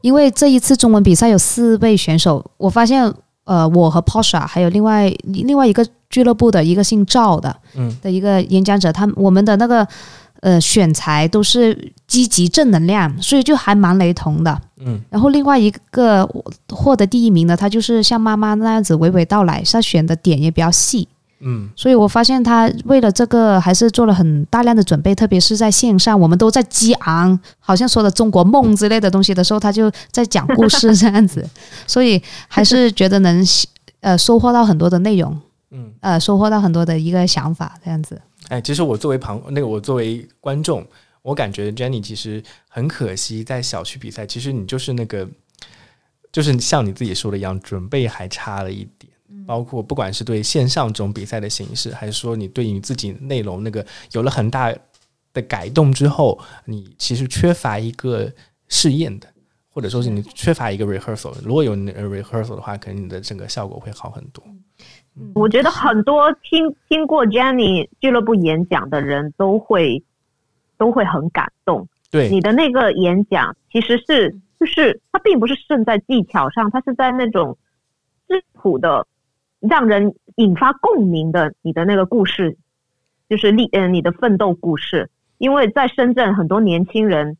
[0.00, 3.12] 因为这一次中文比赛有四位选手，我发现，
[3.44, 9.86] 呃，我和 Posha 还有另外另外一个俱乐部的一个姓赵的，嗯的一个演讲者，他我们的那个
[10.40, 14.60] 呃选材都是积极正能量，所以就还蛮雷同的。
[14.86, 16.28] 嗯然后另外一个
[16.68, 21.08] 获得第一名的，他就是像妈妈那样子娓娓道来，他选的点也比较细。
[21.46, 31.46] 嗯所以我发现他为了这个还是做了很大量的准备，特别是在线上，我们都在激昂，好像说的中国梦之类的东西的时候，他就在讲故事这样子，
[31.86, 33.44] 所以还是觉得能
[34.00, 35.38] 呃收获到很多的内容，
[35.70, 38.20] 嗯，呃收获到很多的一个想法这样子。
[38.48, 40.86] 哎，其实我作为旁那个我作为观众，
[41.22, 45.28] 我感觉 Jenny 其实很可惜，在小区比赛，其实你就是那个，
[46.32, 49.12] 就是像你自己说的一样，准备还差了一点。
[49.46, 54.74] 包括不管是对线上这种比赛的形式，还是说你对你自己内容那个有了很大
[55.32, 58.30] 的改动之后，你其实缺乏一个
[58.68, 59.26] 试验的，
[59.68, 61.34] 或者说是你缺乏一个 rehearsal。
[61.44, 64.44] 如果有 rehearsal 的话，可能你的整个效果会好很多。
[65.34, 70.02] 我觉得很多听听过 Jenny 俱乐部演讲的人都会
[70.76, 71.86] 都会很感动。
[72.10, 77.56] 对，你的那个演讲其实是就是它并不是胜在技巧上，它是在那种
[78.28, 79.06] 质朴的，
[79.68, 82.56] 让人引发共鸣的你的那个故事，
[83.28, 85.10] 就是历呃你的奋斗故事。
[85.38, 87.36] 因为在深圳，很多年轻人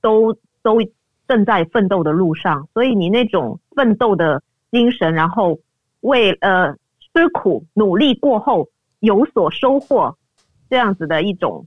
[0.00, 0.32] 都
[0.62, 0.78] 都
[1.26, 5.58] 正在奋斗的路上，所以你那种奋斗的精神，然后
[6.00, 8.68] 为呃吃苦努力过后
[9.00, 10.16] 有所收获，
[10.70, 11.66] 这样子的一种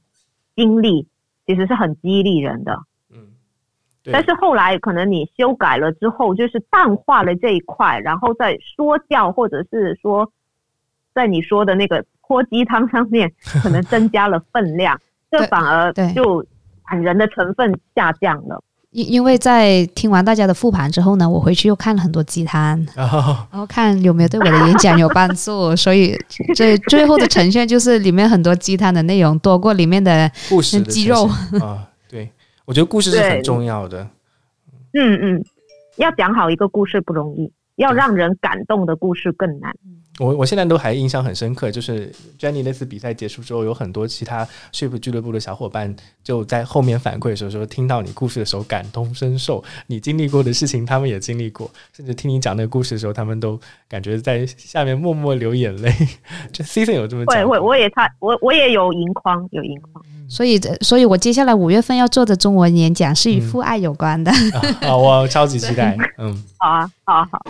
[0.55, 1.07] 经历，
[1.45, 2.79] 其实是很激励人的。
[4.11, 10.31] 但是后来可能你修改了之后，就是淡化了这一块，然后再说教，或者是说，
[11.13, 14.99] 在你说的那个泼鸡汤上面， 可能增加了分量，
[15.31, 16.11] 这反而对。
[16.13, 16.45] 就
[16.89, 18.63] 感人的成分下降了。
[18.91, 23.19] 因因为在听完大家的复盘之后呢，我回去又看了很多鸡汤，然 后
[23.51, 26.17] 然后看有没有对我的演讲有帮助，所以
[26.55, 31.25] 这最后的呈现就是里面很多鸡汤的内容多过里面的故事的肌肉。
[31.25, 31.59] 啊，对
[32.67, 34.03] 我觉得故事是很重要的。
[34.93, 35.45] 嗯嗯，
[35.95, 39.73] 要讲好一个故事不容易，要让人感动的故事更难。
[40.19, 53.57] 我我现在都还印象很深刻，就是 Jenny 那次比赛结束之后，有很多其他 Ship 俱乐部的小伙伴就在后面反馈的时候说，听到你故事的时候感同身受，你经历过的事情他们也经历过，甚至听你讲那个故事的时候，他们都
[53.89, 55.91] 感觉在下面默默流眼泪。
[56.51, 57.61] 这 Season 有这么会会，讲过？
[57.61, 60.03] 我也差，我我也有盈眶，有盈眶。
[60.29, 64.29] 所以，所以我接下来五月份要做的中文演讲是与嗯父爱有关的。
[64.81, 65.97] 啊，我超级期待。
[66.17, 66.43] 嗯。
[66.59, 67.41] 好啊，好啊，好。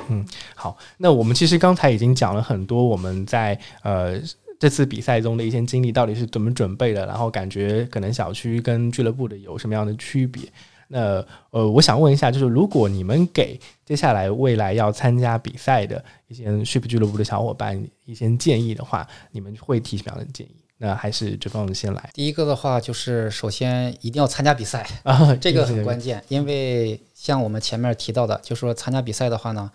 [0.56, 4.21] 好，那我们其实刚才已经讲了很多我们在呃
[4.60, 10.43] 这次比赛中的一些经历，到底是怎么准备的，然后感觉可能小区跟俱乐部的有什么样的区别。
[10.88, 20.56] 那呃，我想问一下，就是如果你们给接下来未来要参加比赛的一些 Ship 俱乐部的小伙伴一些建议的话，你们会提什么样的建议？
[20.80, 25.84] 那还是这方先来第一个的话就是，首先一定要参加比赛，啊，这个很。
[25.84, 29.71] 关键，因为像我们前面提到的，就是说参加比赛的话呢，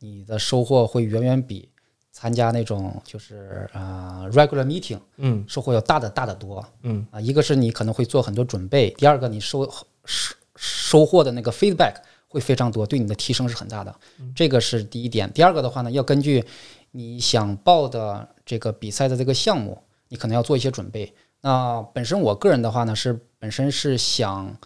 [0.00, 1.70] 你的收获会远远比
[2.12, 7.18] 参加那种就是啊、呃 regular meeting 嗯收获要大的大的多嗯啊。
[7.18, 9.66] 一个是你可能会做很多准备，第二个你收
[10.08, 11.94] 收收获的那个 feedback
[12.26, 13.94] 会非常多，对你的提升是很大的。
[14.34, 15.30] 这个是第一点。
[15.32, 16.44] 第二个的话呢，要根据
[16.90, 21.14] 你想报的这个比赛的这个项目，你可能要做一些准备。
[21.42, 24.56] 那本身我个人的话呢，是本身是想，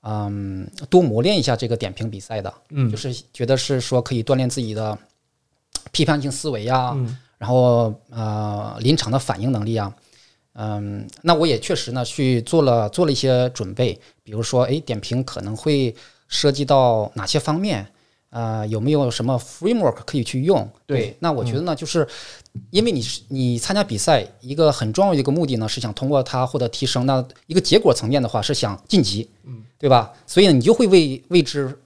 [0.00, 4.98] 嗯，多磨练一下这个点评比赛的，嗯就是觉得是说可以锻炼自己的
[5.92, 9.94] 批判性思维呀、嗯然后呃临场的反应能力啊，
[10.58, 15.94] 嗯，那我也确实呢去做了做了一些准备，比如说，哎，点评可能会
[16.28, 17.86] 涉及到哪些方面？
[18.30, 20.68] 呃，有没有什么 framework 可以去用？
[20.84, 22.06] 对那我觉得呢，就是
[22.70, 27.06] 因为你是你参加比赛，一个很重要的一个目的呢，是想通过它获得提升。
[27.06, 30.12] 那一个结果层面的话，是想晋级，嗯，对吧？
[30.26, 31.78] 所以呢，你就会为为之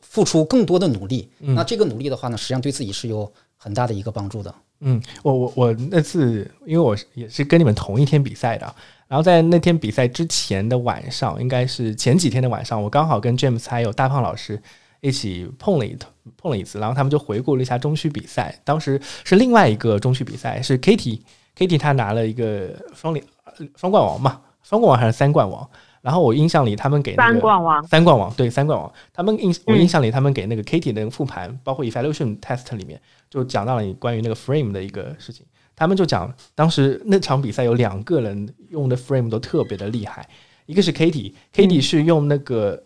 [0.00, 1.28] 付出更多的努力。
[1.38, 4.52] 那这个努力的话呢，实际上对自己是有很大的一个帮助的。
[4.80, 8.74] 嗯，我我我那次，因为我也是跟你们同一天比赛的，
[9.08, 14.60] 然后在那天比赛之前的晚上，应该是前几天的晚上，我刚好跟 James 还有大胖老师
[15.00, 15.96] 一起碰了一
[16.36, 23.24] 碰了一次，然后他们就回顾了一下中区比赛，当时是另外一个中区比赛，是 Kitty，Kitty 他拿了一个双连
[23.76, 25.66] 双冠王嘛，双冠王还是三冠王？
[26.06, 35.44] 然后我印象里他们给那个三冠王，三冠王对三冠王，他们印我嗯印象里他们给那个 Kitty 的那个复盘，包括 evaluation test 里面就讲到了你关于那个 frame 的一个事情。
[35.74, 40.28] 他们就讲当时那场比赛有两个人用的 frame 都特别的厉害，
[40.66, 42.80] 一个是 Kitty，Kitty 是用那个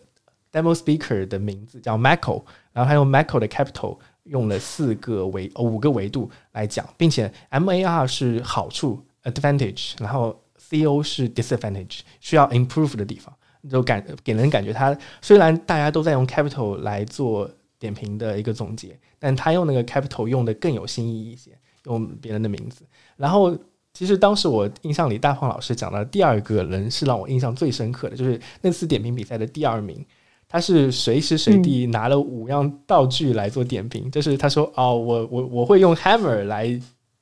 [0.51, 10.40] demo speaker 的名字叫 Michael，然后他用 Michael 的 capital 用了四个维呃五个维度来讲，并且 MAR 是好处 advantage，然后
[10.71, 13.31] CO 是 disadvantage，需要 improve 的地方。
[13.69, 21.51] 就感给人感觉他虽然大家都在用 capital 来做点评的一个总结，但他用那个 capital 用的更有新意一些，
[21.85, 22.83] 用别人的名字。
[23.17, 23.55] 然后
[23.93, 30.03] 其实当时我印象里，大胖老师讲的第二个人是让我印象最深刻的，就是那次点评比赛的第二名。
[30.49, 36.67] 他是随时随地拿了五样道具来做点评，就是他说哦，我我我会用 hammer 来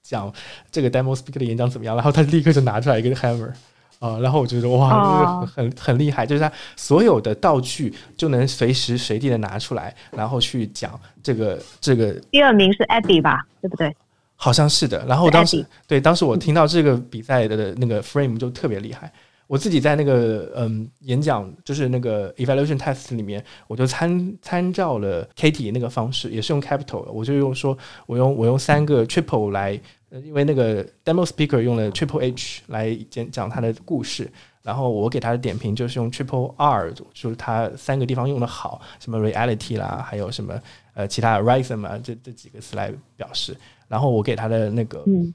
[0.09, 0.33] 讲
[0.71, 3.51] 这个 demo speaker 的演讲怎么样，然后他立刻就拿出来一个 hammer，
[3.99, 13.95] 啊、然后我觉得哇，就是很很厉害，就是他所有的道具就能随时随地的拿出来，然后去讲这个这个第二名是 Abby 吧，对不对？
[14.35, 15.05] 好像是的。
[15.05, 19.11] 然后当时对当时我听到这个比赛的那个 frame 就特别厉害。
[19.47, 34.31] 我自己在那个嗯演讲，就是那个 evaluation test 里面，我就参参照了 Katie 那个方式，也是用 capital，我就用说，我用我用三个 triple 来，呃因为那个 demo speaker 用了 triple H 来讲讲他的故事，
[34.63, 40.59] 然后我给他的点评就是用 triple R，就是他三个地方用的好，什么 reality 啦，还有什么
[40.93, 43.55] 呃其他 rhythm 啊，这这几个词来表示。
[43.87, 45.33] 然后我给他的那个嗯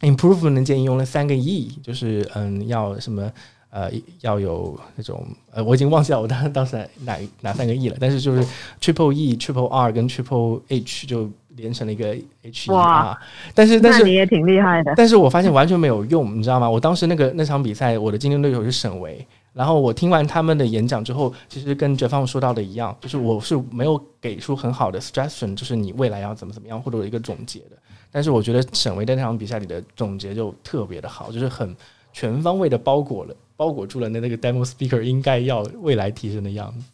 [0.00, 3.30] improvement 的建议用了三个 E，就是嗯要什么
[3.68, 3.90] 呃
[4.20, 8.42] 要有那种呃我已经忘记了我当当时哪哪三个 E 了，但是就是
[8.80, 13.18] triple E、triple R 跟 triple H 就连成了一个 H E 哇 R，
[13.54, 14.92] 但是但是你也挺厉害的。
[14.96, 16.68] 但是我发现完全没有用，你知道吗？
[16.68, 27.76] 我当时那个那场比赛，我的竞争对手是沈维，然后我听完他们的演讲之后，其实跟哲芳说到的一样，就是我是没有给出很好的 suggestion，就是你未来要怎么怎么样，或者有一个总结的。
[28.10, 31.74] 但是我觉得沈维在那场比赛里的总结就特别的好，就是很
[32.12, 36.84] 全方位的包裹了，包裹住了那那个 demo speaker 应该要未来提升的样子。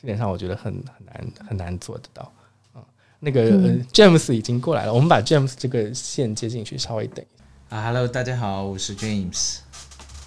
[0.00, 2.32] 这点上我觉得很很难很难做得到。
[3.22, 7.76] 啊，那个、呃 James 已经过来了，我们把 James 这个线接进去，稍微等一下。
[7.76, 9.58] 啊，Hello，大家好，我是 James。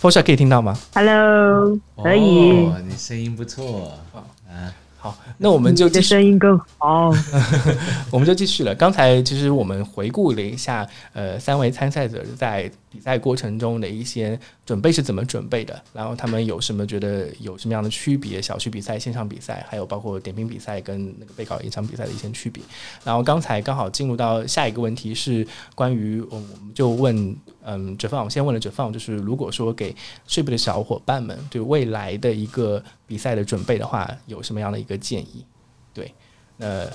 [0.02, 4.74] h a 可以听到吗？Hello，可以，哦，你声音不错啊。
[4.98, 7.12] 好，那我们就声音更好。
[8.12, 8.74] 我们就继续了。
[8.74, 18.42] 刚才其实我们回顾了一下，呃，三位参赛者在比赛过程中的一些准备是怎么准备的，然后他们有什么觉得有什么样的区别？
[18.42, 22.64] 小区比赛、线上比赛，还有包括点评比赛跟那个备考演讲比赛的一些区别。
[23.04, 29.94] 然后刚才刚好进入到下一个问题是关于，我们我们就问，嗯，哲放，我先问了哲放，就是如果说给
[30.26, 35.46] 睡不的小伙伴们对未来的一个比赛的准备的话，有什么样的一个建议？
[35.94, 36.14] 对，
[36.58, 36.88] 那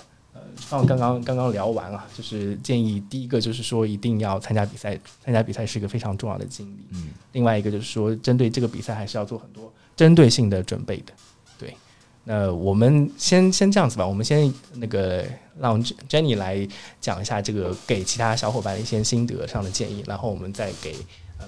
[0.50, 6.86] 呃，放刚刚刚刚聊完啊，就是建议第一个就是说一定要参加比赛，参加比赛是一个非常重要的经历。
[6.90, 11.12] 嗯，另外一个就是说，针对这个比赛还是要做很多针对性的准备的。
[11.58, 11.76] 对，
[12.24, 15.24] 那我们先先这样子吧，我们先那个
[15.58, 16.66] 让 Jenny 来
[17.00, 20.96] 讲一下这个给其他小伙伴的一些心得上的建议，然后我们再给
[21.40, 21.46] 嗯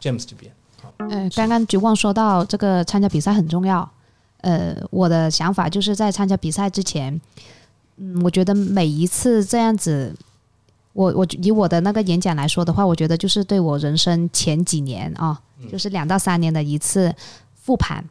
[0.00, 0.52] James 这边。
[0.96, 3.90] 呃，刚刚橘旺说到这个参加比赛很重要。
[4.42, 7.20] 呃，我的想法就是在参加比赛之前，
[8.02, 10.14] 嗯，我觉得每一次这样子，
[10.94, 15.38] 我我以我的那个演讲来说的话，我觉得就是对我人生前几年啊，
[15.70, 17.14] 就是两到三年的一次
[17.62, 18.02] 复盘，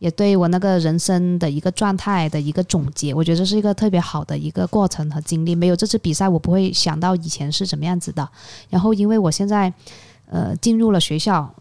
[0.00, 5.54] 也对我那个人生的一个状态的一个总结，我觉得这是一个特别好的一个过程和经历。
[5.54, 8.28] 没有这次比赛，我不会想到以前是怎么样子的。
[8.68, 9.72] 然后，因为我现在
[10.26, 11.54] 呃进入了学校。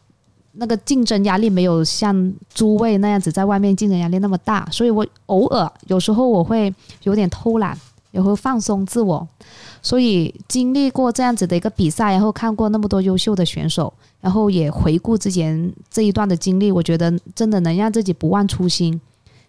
[0.59, 7.77] 那个竞争压力没有像诸位那样子在外面竞争压力那么大，所以我偶尔有时候我会有点偷懒，
[8.11, 9.25] 也会放松自我。
[9.81, 18.99] 所以经历过这样子的一个比赛，然后看过那么多优秀的选手，然后也回顾之前这一段的经历，我觉得真的能让自己不忘初心，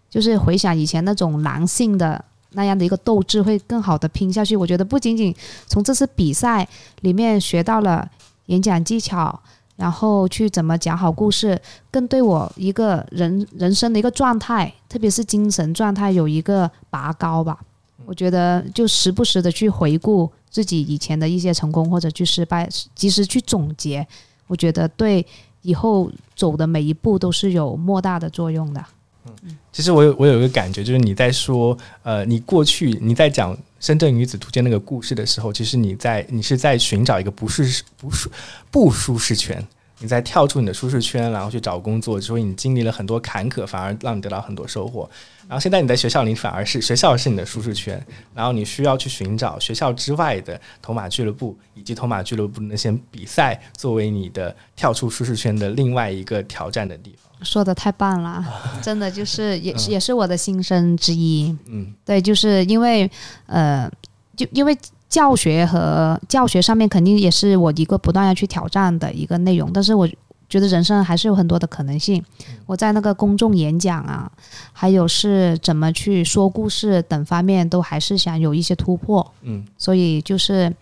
[0.08, 4.56] 就是回想以前那种狼性的那样的一个斗志，会更好的拼下去。
[4.56, 5.34] 我觉得不仅仅
[5.66, 6.68] 从这次比赛
[7.00, 8.08] 里面学到了
[8.46, 9.40] 演讲技巧。
[9.80, 11.58] 然后去怎么讲好故事，
[11.90, 17.58] 更对我一个人人生的一个状态，特别是精神状态有一个拔高吧。
[18.04, 24.06] 我觉得就时不时的去回顾自己以前的一些成功或者去失败，及时去总结，
[24.48, 25.24] 我觉得对
[25.62, 28.84] 以后走的每一步都是有莫大的作用的。
[29.24, 38.30] 嗯其实我有我有一个感觉，就是你在说，呃，你过去你在讲《深圳女子图鉴》那个故事的时候，其实你在你是在寻找一个不是不舒
[38.70, 39.66] 不舒适圈，
[39.98, 45.08] 你在跳出你的舒适圈，然后去找工作，所以你经历了很多坎坷，反而让你得到很多收获。
[45.48, 48.00] 然后现在你在学校里反而是学校是你的舒适圈，
[48.34, 57.29] 然后你需要去寻找学校之外的头马俱乐部以及头马俱乐部那些比赛，作为你的跳出舒适圈的另外一个挑战的地方。
[57.42, 58.44] 说的太棒了，
[58.82, 61.56] 真的就是 也是也是我的心声之一。
[61.66, 63.10] 嗯，对，就是因为
[63.46, 63.90] 呃，
[64.36, 64.76] 就因为
[65.08, 70.08] 教学和教学上面肯定也是我一个不断要去挑战的一个内容，但是我
[70.48, 72.24] 觉得人生还是有很多的可能性。
[72.66, 74.30] 我在那个公众演讲啊，
[74.72, 79.32] 还有是怎么去说故事等方面，都还是想有一些突破。
[79.42, 80.72] 嗯，所以就是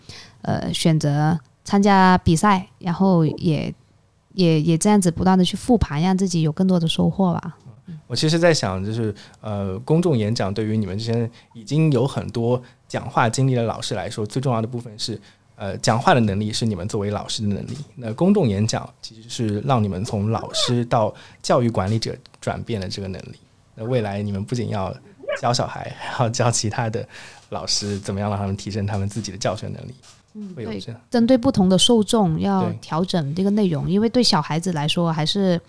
[0.41, 3.73] 呃选择参加比赛，然后也
[4.39, 7.57] 也也这样子不断的去复盘，让自己有更多的收获吧。
[8.07, 15.19] 我其实，在想，就是呃，公众演讲对于你们这些已经有很多讲话经历的老师来说，最重要的部分是，
[15.55, 17.77] 呃，讲话的能力是你们作为老师的能力。
[17.95, 21.13] 那公众演讲其实是让你们从老师到
[21.43, 23.39] 教育管理者转变的这个能力。
[23.75, 24.95] 那未来你们不仅要
[25.41, 27.07] 教小孩，还要教其他的
[27.49, 29.93] 老师怎么样让他们提升他们自己的教学能力。
[30.33, 31.01] 嗯，对，会有这样。
[31.09, 35.59] 针对不同的受众要调整这个内容，因为对小孩子来说还是。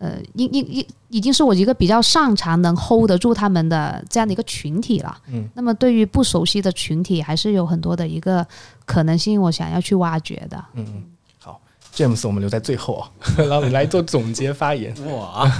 [0.00, 5.18] 呃，应应应已经是我一个比较擅长能 hold 得住他们的这样的一个群体了。
[5.26, 8.46] 嗯，那么对于不熟悉的群体，还是有很多的一个
[8.86, 10.64] 可能性，我想要去挖掘的。
[10.74, 11.02] 嗯嗯，
[11.40, 11.60] 好
[11.92, 13.10] ，James，我们留在最后啊，
[13.50, 14.94] 让你来做总结发言。
[15.12, 15.50] 哇，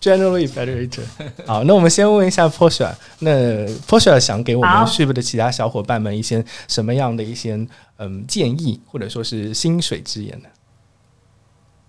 [0.00, 1.02] Generally better.
[1.46, 7.66] 好，那我们先问一下 Portia，那 Portia 想给我们 Ship 的其他小伙伴们一些什么样的一些
[7.98, 10.48] 嗯建议，或者说是薪水之言呢？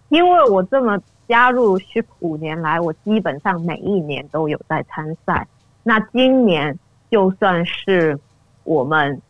[0.09, 0.99] 因为我这么
[1.29, 5.47] 加入 Ship 五年来，我基本上每一年都有在参赛。
[5.83, 6.77] 那今年
[7.09, 8.19] 就算是
[8.65, 9.21] 我们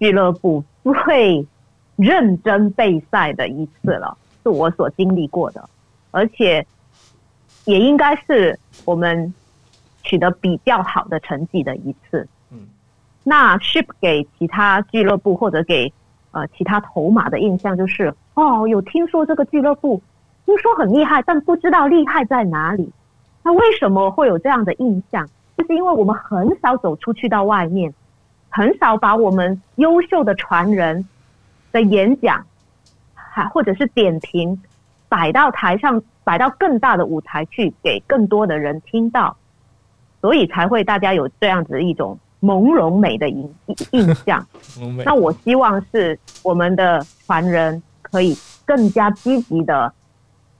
[0.00, 1.46] 俱乐部最
[1.94, 5.68] 认真备赛的一次了，是我所经历过的。
[6.10, 6.66] 而且
[7.64, 9.32] 也应该是我们
[10.02, 12.28] 取得比较好的成绩的一次。
[12.50, 12.60] 嗯，
[13.22, 15.92] 那 ship 给其他俱乐部或者给
[16.32, 20.02] 呃其他头马的印象就是，哦，有听说这个俱乐部，
[20.44, 22.92] 听说很厉害，但不知道厉害在哪里。
[23.42, 25.28] 那为什么会有这样的印象？
[25.56, 27.94] 就是因为我们很少走出去到外面，
[28.48, 31.06] 很少把我们优秀的传人
[31.72, 32.44] 的演讲，
[33.14, 34.60] 还或者是点评
[35.08, 39.36] 摆到台上，摆到更大的舞台去，给更多的人听到，
[40.20, 43.54] 所以才会大家有这样子一种朦胧美的印
[43.92, 44.44] 印象。
[45.04, 49.92] 那我希望是我们的传人可以更加积极的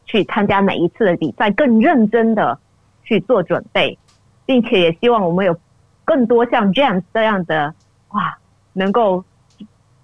[0.04, 2.58] 去参加每一次的比赛，更认真的
[3.02, 3.98] 去做准备，
[4.46, 5.56] 并且也希望我们有
[6.04, 7.74] 更多像 James 这样的
[8.10, 8.38] 哇，
[8.74, 9.24] 能够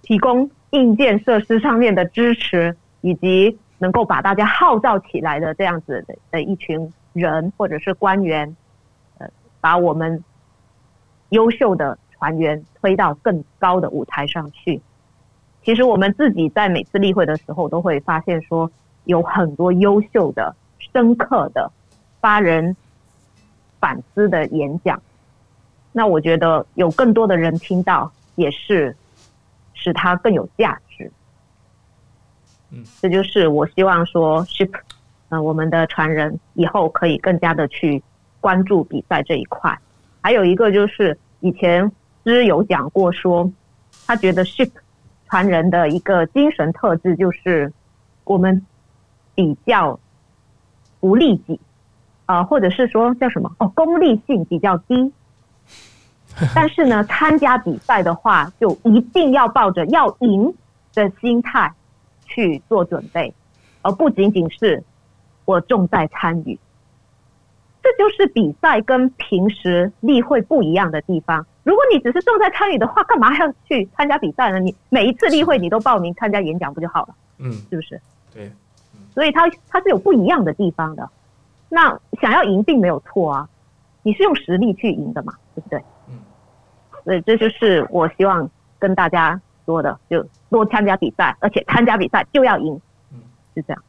[0.02, 8.54] 提供硬件设施上面的支持，以及能够把大家号召起来的这样子的的一群人或者是官员，
[9.18, 9.26] 呃，
[9.60, 10.22] 把我们
[11.30, 14.80] 优秀的船员推到更高的舞台上去。
[15.64, 18.70] 其实我们自己在每次例会的时候，都会发现说
[19.04, 21.72] 有很多优秀的、深刻的、
[22.20, 22.76] 发人
[23.78, 25.00] 反思的演讲。
[25.92, 28.94] 那我觉得有更多的人听到，也是
[29.72, 31.10] 使它更有价值。
[32.70, 34.70] 嗯，这就是我希望说，ship，
[35.28, 38.02] 呃，我们的传人以后可以更加的去
[38.40, 39.76] 关注比赛这一块。
[40.20, 41.90] 还有一个就是以前
[42.24, 43.50] 诗有讲过说，
[44.06, 44.70] 他觉得 ship
[45.28, 47.72] 传人的一个精神特质就是
[48.24, 48.64] 我们
[49.34, 49.98] 比较
[51.00, 51.58] 不利己，
[52.26, 55.12] 啊、或者是说叫什么哦，功利性比较低。
[56.54, 60.54] 但是呢，参加比赛的话，就一定要抱着要赢
[60.94, 61.72] 的心态
[62.30, 63.34] 去做准备，
[63.82, 64.82] 而不仅仅是
[65.44, 66.58] 我重在参与。
[67.82, 71.44] 这就是比赛跟平时例会不一样的地方。
[71.62, 74.60] 如果你只是重在参与的话，干嘛要去参加比赛呢？
[74.60, 77.14] 你每一次例会你都报名参加演讲不就好了？
[77.38, 78.00] 嗯，是不是？
[78.32, 78.52] 对，
[79.14, 81.08] 所以它它是有不一样的地方的。
[81.68, 83.48] 那想要赢并没有错啊，
[84.02, 85.82] 你是用实力去赢的嘛，对不对？
[86.08, 86.18] 嗯。
[87.02, 89.40] 所以这就是我希望跟大家
[89.70, 92.80] 说的，就多参加比赛，而且参加比赛就要赢，
[93.12, 93.20] 嗯，
[93.54, 93.82] 是这样。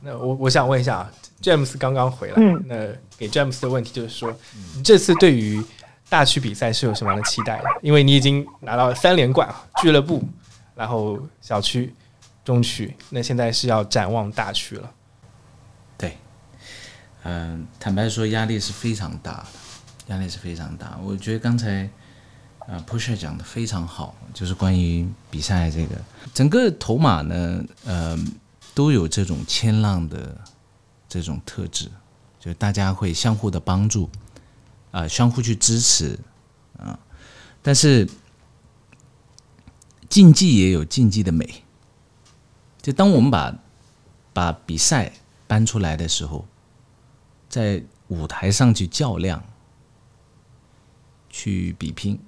[0.00, 2.74] 那我我想问一下啊，James 刚刚回来，嗯那
[3.18, 4.34] 给 James 的问题就是说，
[4.74, 5.62] 你这次对于
[6.08, 7.64] 大区比赛是有什么样的期待的？
[7.82, 9.46] 因为你已经拿到了三连冠，
[9.82, 10.22] 俱乐部，
[10.74, 11.94] 然后小区、
[12.42, 14.90] 中区，那现在是要展望大区了。
[15.98, 16.16] 对，
[17.24, 19.46] 嗯、坦白说，压力是非常大的，
[20.06, 20.98] 压力是非常大。
[21.02, 21.88] 我觉得刚才
[22.66, 25.96] 呃 Pusher 讲的非常好，就是关于比赛这个，
[26.34, 28.18] 整个头马呢，呃，
[28.74, 30.36] 都有这种谦让的
[31.08, 31.86] 这种特质，
[32.40, 34.10] 就是大家会相互的帮助，
[34.90, 36.18] 啊、相互去支持，
[36.76, 36.98] 啊、
[37.62, 38.08] 但是
[40.08, 41.62] 竞技也有竞技的美，
[42.82, 43.54] 就当我们把
[44.32, 45.12] 把比赛
[45.46, 46.44] 搬出来的时候，
[47.48, 49.42] 在舞台上去较量、
[51.30, 52.18] 去比拼、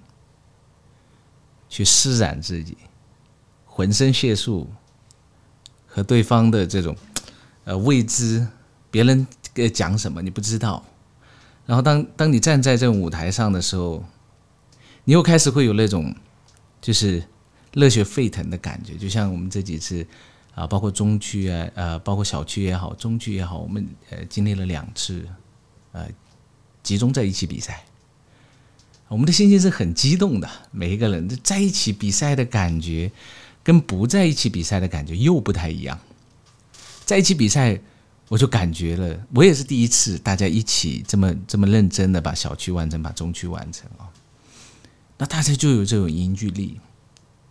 [1.69, 2.77] 去施展自己，
[3.65, 4.69] 浑身解数
[5.87, 6.97] 和对方的这种
[7.65, 8.47] 呃未知，
[8.91, 10.85] 别人呃讲什么你不知道，
[11.67, 14.05] 然后当当你站在这个舞台上的时候，
[15.05, 16.15] 你又开始会有那种
[16.81, 17.23] 就是
[17.73, 20.07] 热血沸腾的感觉，就像我们这几次。
[20.55, 25.25] 啊，包括中区啊，呃，包括小区也好，中区也好，我们呃经历了两次，
[25.93, 26.05] 呃，
[26.83, 27.85] 集中在一起比赛，
[29.09, 30.49] 我们的心情是很激动的。
[30.71, 33.11] 每一个人在一起比赛的感觉，
[33.63, 35.99] 跟不在一起比赛的感觉又不太一样。
[37.05, 37.81] 在一起比赛，
[38.29, 44.09] 我就感觉了，我也是第一次，大家一起这么这么认真的把小区完成，把中区完成啊，
[45.17, 46.79] 那大家就有这种凝聚力，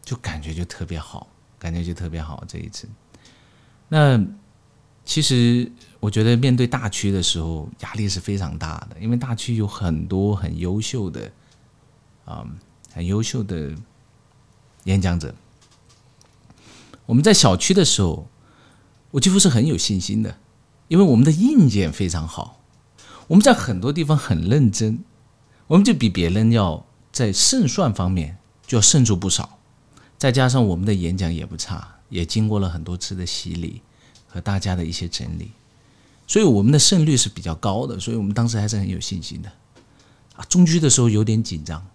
[0.06, 1.28] 就感觉就特别好。
[1.60, 2.88] 感觉就特别好这一次。
[3.90, 4.24] 那
[5.04, 11.32] 其实我觉得面对大区的时候，压力是非常大的，因为大区有很多很优秀的，
[12.28, 12.46] 啊、
[12.94, 13.74] 很优秀的
[14.84, 15.34] 演讲者。
[17.06, 18.28] 我们在小区的时候，
[19.12, 20.38] 我几乎是很有信心的，
[20.90, 22.62] 因为我们的硬件非常好，
[23.28, 25.00] 我们在很多地方很认真，
[25.68, 29.58] 我们就比别人要在胜算方面就要胜出不少。
[30.18, 33.82] 再加上我们的演讲也不差，也经过了很多次的洗礼
[34.28, 35.52] 和大家的一些整理，
[36.28, 39.50] 所以我们的胜率是比较高的，所以我们当时还是很有信心的。
[40.36, 41.86] 啊，中区的时候有点紧张，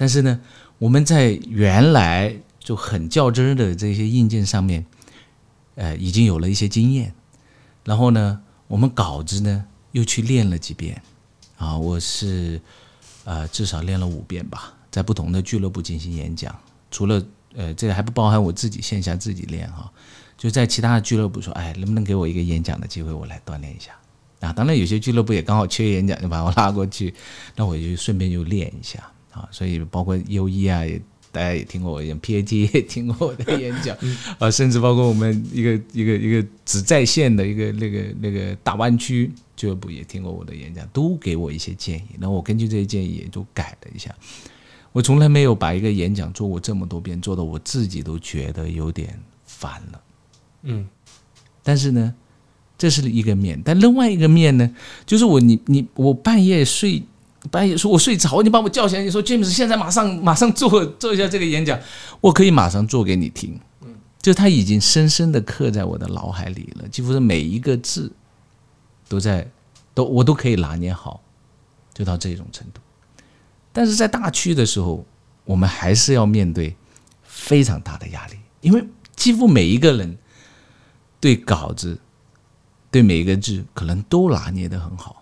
[0.00, 0.40] 但是呢，
[0.78, 4.86] 我们在原来就很较真的这些硬件上面，
[5.74, 7.12] 呃，已经有了一些经验。
[7.84, 11.02] 然后呢，我们稿子呢又去练了几遍
[11.58, 12.58] 啊，我是
[13.24, 16.58] 呃至少练了五遍吧，在不同的俱乐部进行演讲，
[16.90, 17.22] 除了
[17.54, 19.92] 呃这个还不包含我自己线下自己练哈，
[20.38, 23.92] 就在其他的俱乐部说，哎，能不能给我一个演讲的机会，我来锻炼一下
[24.40, 24.50] 啊？
[24.50, 27.12] 当然有些俱乐部也刚好缺演讲，就把我拉过去，
[27.54, 28.98] 那我就顺便就练一下
[29.32, 29.48] 啊。
[29.50, 31.00] 所以包括优一啊也。
[31.32, 33.96] 大家也听过我演 PAT，也听过我的演讲，
[34.40, 42.16] 啊，甚至包括我们一个一个一个只在线的一个那个那个大湾区俱乐部也听过我的演讲，都给我一些建议。
[42.18, 44.12] 那我根据这些建议也就改了一下。
[44.90, 49.16] 我从来没有把一个演讲做过这么多遍，做的我自己都觉得有点
[49.46, 50.00] 烦了。
[50.62, 50.84] 嗯，
[51.62, 52.12] 但是呢，
[52.76, 54.68] 这是一个面，但另外一个面呢，
[55.06, 57.04] 就是我你你我半夜睡。
[57.48, 59.02] 半夜说：“我睡着，你把我叫起来。
[59.02, 61.78] 你说，James，现在马上马上做做一下这个演讲，
[62.20, 63.58] 我可以马上做给你听。
[63.80, 63.88] 嗯，
[64.20, 68.12] 就他已经深深的刻在我的脑海里了，几乎是每一个字
[69.08, 69.50] 都在，
[69.94, 71.22] 都我都可以拿捏好，
[71.94, 72.80] 就到这种程度。
[73.72, 75.02] 但是在大区的时候，
[75.44, 76.76] 我们还是要面对
[77.22, 78.84] 非常大的压力，因为
[79.16, 80.18] 几乎每一个人
[81.18, 81.98] 对稿子、
[82.90, 85.16] 对每一个字，可能都拿捏的很好。”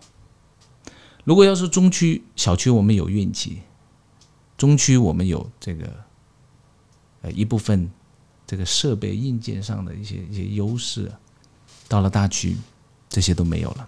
[1.28, 3.58] 如果要是中区、小区，我们有运气；
[4.56, 6.04] 中区我们有这个，
[7.20, 7.90] 呃一部分
[8.46, 11.12] 这个设备硬件上的一些一些优势，
[11.86, 12.56] 到了大区，
[13.10, 13.86] 这些都没有了。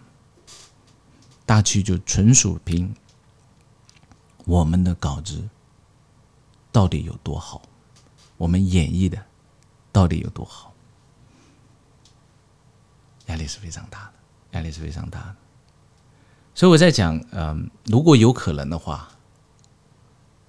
[1.47, 2.95] 大区就纯属凭
[4.45, 5.49] 我们的稿子
[6.70, 7.62] 到底有多好，
[8.36, 9.24] 我们演绎的
[9.91, 10.74] 到底有多好，
[13.28, 14.12] 压力是非常大的，
[14.59, 15.36] 压力是非常大的。
[16.55, 19.09] 所以我在讲，嗯，如果有可能的话，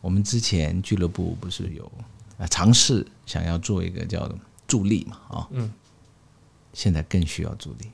[0.01, 1.89] 我们之前俱乐部不是有
[2.37, 4.29] 啊尝试想要做一个叫
[4.67, 5.71] 助力嘛，啊，嗯，
[6.73, 7.89] 现在更需要助力，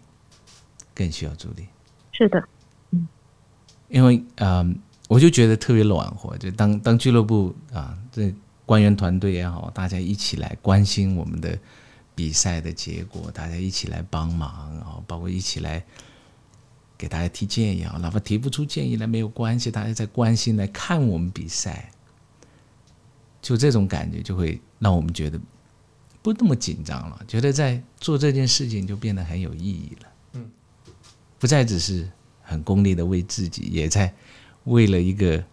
[0.95, 1.67] 更需要助力。
[2.11, 2.41] 是的，
[2.91, 3.07] 嗯，
[3.89, 4.79] 因为嗯，
[5.09, 8.33] 我就觉得特别暖和，就当当俱乐部啊，这
[8.65, 11.59] 官员团队也好，大家一起来关心我们的
[12.15, 15.85] 比赛的结果，大家一起来帮忙，然后包括一起来。
[16.97, 21.91] 给大家提建议啊，哪怕提不出建议来没有关系，大家在关心来看我们比赛，
[23.39, 25.39] 就这种感觉就会让我们觉得
[26.23, 30.09] 不那么紧张了，觉得在做这件事情就变得很有意义了。
[30.33, 30.51] 嗯，
[31.37, 32.09] 不再只是
[32.41, 34.11] 很功利的为自己，也在
[34.63, 35.43] 为了一个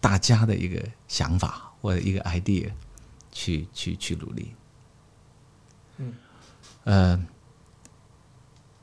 [0.00, 2.70] 大家的一个想法或者一个 idea
[3.32, 4.52] 去去去努力。
[5.96, 6.14] 嗯，
[6.84, 7.26] 呃。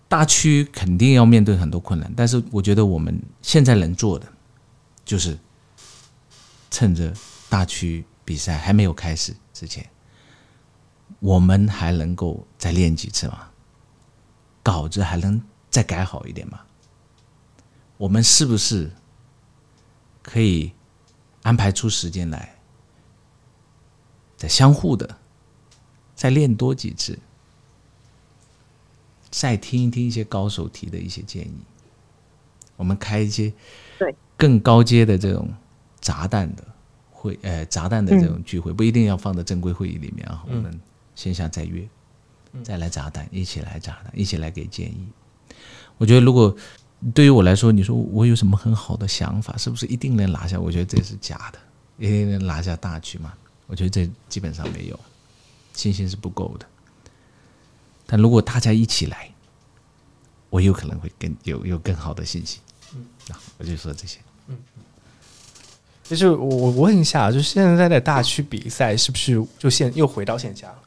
[0.08, 4.28] 大区肯定要面对很多困难，但是我觉得我们现在能做的，
[5.04, 5.38] 就是
[6.70, 7.14] 趁着
[7.50, 9.90] 大区比赛还没有开始之前，
[11.20, 13.50] 我们还能够再练几次吗？
[14.62, 16.62] 稿子还能再改好一点吗？
[17.98, 18.92] 我们是不是
[20.22, 20.72] 可以
[21.44, 22.58] 安排出时间来，
[24.38, 25.18] 再相互的
[26.14, 27.18] 再练多几次？
[29.38, 31.58] 再听一听一些高手提的一些建议，
[32.78, 33.52] 我们开一些
[34.00, 35.54] 对更高阶的这种
[36.00, 36.64] 炸弹的
[37.12, 40.42] 会，呃，炸弹的这种聚会，不一定要放在正规会议里面啊。
[40.48, 40.80] 我们
[41.16, 41.86] 线下再约，
[42.64, 45.06] 再来炸弹，一起来炸弹，一起来给建议。
[45.98, 46.56] 我觉得，如果
[47.14, 50.58] 对于我来说，你说我有什么很好的想法，是不是一定能拿下？
[50.58, 51.60] 我觉得这是假的，
[51.98, 53.34] 一定能拿下大局嘛？
[53.68, 54.98] 我觉得这基本上没有，
[55.74, 56.66] 信心是不够的。
[58.06, 59.30] 但如果大家一起来，
[60.50, 62.62] 我有可能会更有有更好的信心。
[62.96, 64.20] 嗯，啊，我就说这些。
[64.48, 64.58] 嗯，
[66.04, 70.80] 就是我我问一下，就现在的大区比赛是不是就现又回到线下了？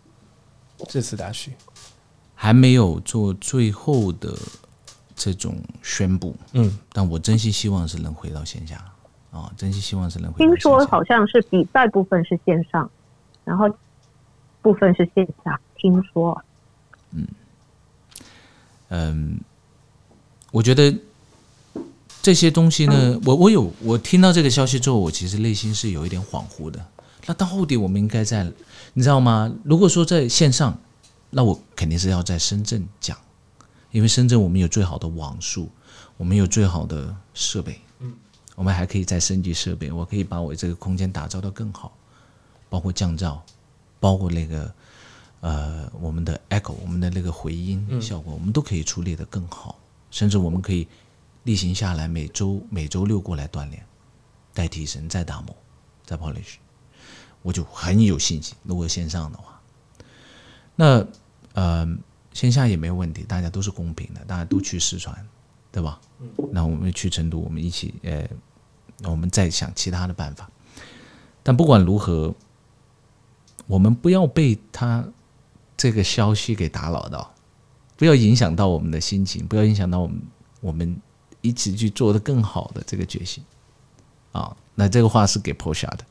[0.88, 1.52] 这次大区
[2.36, 4.32] 还没有做最后的
[5.16, 6.36] 这种宣布。
[6.52, 8.76] 嗯，但我真心希望是能回到线下。
[9.32, 10.38] 啊，真心希望是能回。
[10.38, 12.88] 听说好像是比赛部分是线上，
[13.44, 13.68] 然后
[14.62, 15.60] 部分是线下。
[15.76, 16.40] 听说。
[17.12, 17.26] 嗯，
[18.88, 19.40] 嗯，
[20.50, 20.94] 我觉得
[22.20, 26.84] 这些东西呢，我我有我听到这个消息之后，我其实内心是有一点恍惚的。
[27.26, 28.50] 那到底我们应该在，
[28.92, 29.50] 你知道吗？
[29.64, 30.78] 如果说在线上，
[31.30, 33.16] 那我肯定是要在深圳讲，
[33.90, 35.70] 因为深圳我们有最好的网速，
[36.16, 38.12] 我们有最好的设备，嗯，
[38.54, 41.96] 我们还可以再升级设备，我可以把我这个空间打造的更好，
[42.68, 43.38] 包括降噪，
[43.98, 44.70] 包括那个。
[45.40, 49.78] 呃，我们的 echo，我们的那个回音效果，我们都可以处理的更好，
[50.10, 50.86] 甚至我们可以
[51.44, 53.84] 例行下来，每周每周六过来锻炼，
[54.52, 55.54] 再提升，再打磨，
[56.04, 56.56] 再 polish，
[57.42, 58.56] 我就很有信心。
[58.64, 59.60] 如果线上的话，
[60.74, 61.06] 那
[61.54, 61.86] 呃，
[62.32, 65.26] 线下也没有问题，大家都是公平的，大家都去试传，
[65.70, 66.00] 对吧？
[66.50, 68.28] 那我们去成都，我们一起呃，
[69.04, 70.50] 我们再想其他的办法。
[71.44, 72.34] 但不管如何，
[73.66, 75.08] 我们不要被他
[75.78, 77.32] 这个消息给打扰到，
[77.96, 80.20] 不要影响到我们的心情，不要影响到我们
[80.60, 81.00] 我们
[81.40, 83.42] 一起去做的更好的这个决心
[84.32, 84.54] 啊。
[84.74, 86.04] 那这个话是给 Po 下的。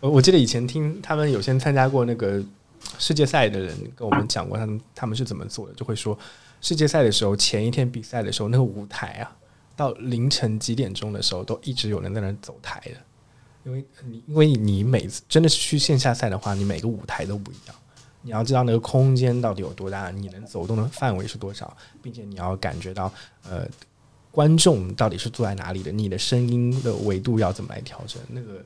[0.08, 2.42] 我记得以前听他们有些参加过那个
[2.98, 6.16] 世界赛的人跟我们讲过，他们他们是怎么做的，就会说
[6.60, 9.36] 世界赛的时候前一天比赛的时候，那个舞台啊，
[9.74, 12.96] 到凌晨几点钟的时候都一直有人在那走台的，
[13.64, 17.74] 因为你因为你每次真的是去线下赛的话，你每个舞台都不一样，
[18.22, 23.12] 你要知道那个空间到底有多大，你能走动的范围是多少，并且你要感觉到
[23.48, 23.66] 呃
[24.30, 28.64] 观众到底是坐在哪里的，你的声音的维度要怎么来调整，那个。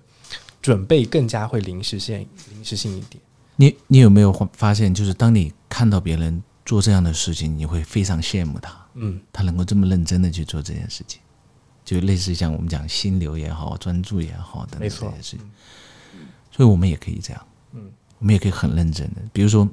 [0.61, 3.23] 准备更加会临时性、临时性一点。
[3.55, 8.77] 你你有没有发现，就是当你看到别人做这样的事情，你会非常羡慕他。
[8.95, 11.21] 嗯，他能够这么认真的去做这件事情，
[11.89, 15.51] 就类似像我们讲心流也好、专注也好等等这些事情。
[16.51, 17.47] 所以我们也可以这样。
[17.73, 19.23] 嗯，我们也可以很认真的。
[19.33, 19.67] 比如说，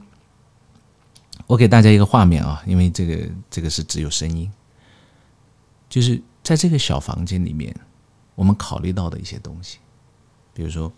[1.45, 4.49] 我给大家一个画面啊，因为这个这个是只有声音，
[5.89, 7.75] 就是在这个小房间里面，
[8.33, 9.79] 我们考虑到的一些东西。
[10.53, 10.89] 比如说，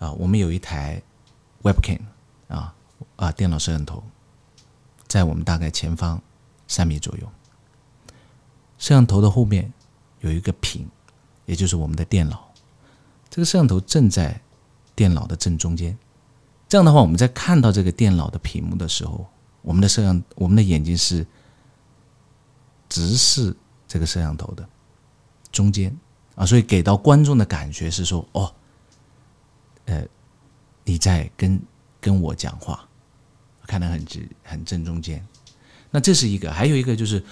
[0.00, 1.00] 啊，我们有一台
[1.62, 2.00] Webcam
[2.48, 2.74] 啊
[3.14, 4.02] 啊电脑摄像头，
[5.06, 6.20] 在我们大概前方
[6.66, 7.30] 三米左右。
[8.76, 9.72] 摄像头的后面
[10.22, 10.88] 有一个屏，
[11.46, 12.52] 也就是我们的电脑。
[13.30, 14.40] 这个摄像头正在
[14.96, 15.96] 电脑的正中间。
[16.68, 19.26] 这样的话，我们在看到这个电脑的屏幕的时候，
[19.60, 21.26] 我们的摄像我们的眼睛是
[22.88, 23.54] 直视
[23.86, 24.66] 这个摄像头的
[25.52, 25.96] 中间
[26.34, 28.52] 啊，所以给到观众的感觉是说，哦。
[29.84, 30.06] 呃，
[30.84, 31.60] 你在跟
[32.00, 32.88] 跟我讲话，
[33.66, 35.26] 看得很直很正中间。
[35.90, 37.22] 那这是一个，还有一个就是，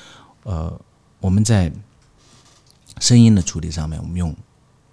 [0.43, 0.81] 呃，
[1.21, 1.73] 我们在
[3.01, 4.33] 声音的处理上面，我们用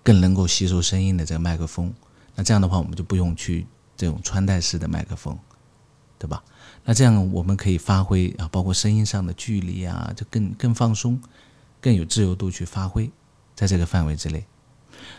[0.01, 1.93] 更能够吸收声音的这个麦克风。
[2.33, 5.37] 那这样的话，我们就不用去这种穿戴式的麦克风，
[6.17, 6.43] 对吧？
[6.83, 11.21] 那这样我们可以发挥啊，包括声音上的距离啊，就更更放松，
[11.79, 13.11] 更有自由度去发挥
[13.53, 14.43] 在这个范围之内。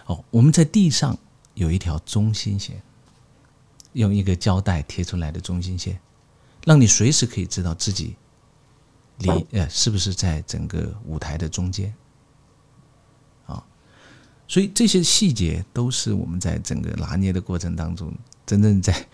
[0.07, 1.17] 哦，我们在地上。
[1.55, 2.81] 有一条中心线，
[3.95, 5.99] 用一个胶带贴出来的中心线，
[6.65, 8.15] 让你随时可以知道自己
[9.17, 11.93] 离呃是不是在整个舞台的中间。
[14.49, 18.13] 所以这些细节都是我们在整个拿捏的过程当中，
[18.47, 19.07] 真正在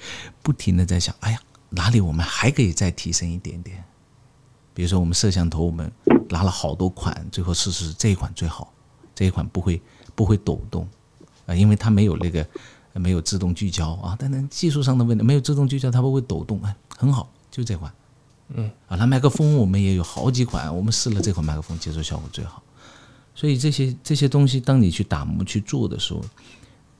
[0.43, 3.85] 不停的在想，哎呀，哪里我们还可以再提升一点点？
[4.73, 5.91] 比如说我们摄像头，我们
[6.31, 8.73] 拿了好多款，最后试试这一款最好，
[9.15, 9.83] 这一款不会
[10.15, 10.89] 不会抖动。
[11.47, 12.47] 啊，因为它没有那个
[12.95, 17.93] 没有自动聚焦啊，但是技术上的问题，没有自动聚焦，它不会抖动，哎，很好，就这款，
[18.49, 22.63] 嗯，啊，那麦克风我们也有好几款，我们试了这款麦克风，接收效果最好。
[23.35, 26.23] 所以这些这些东西，当你去打磨去做的时候，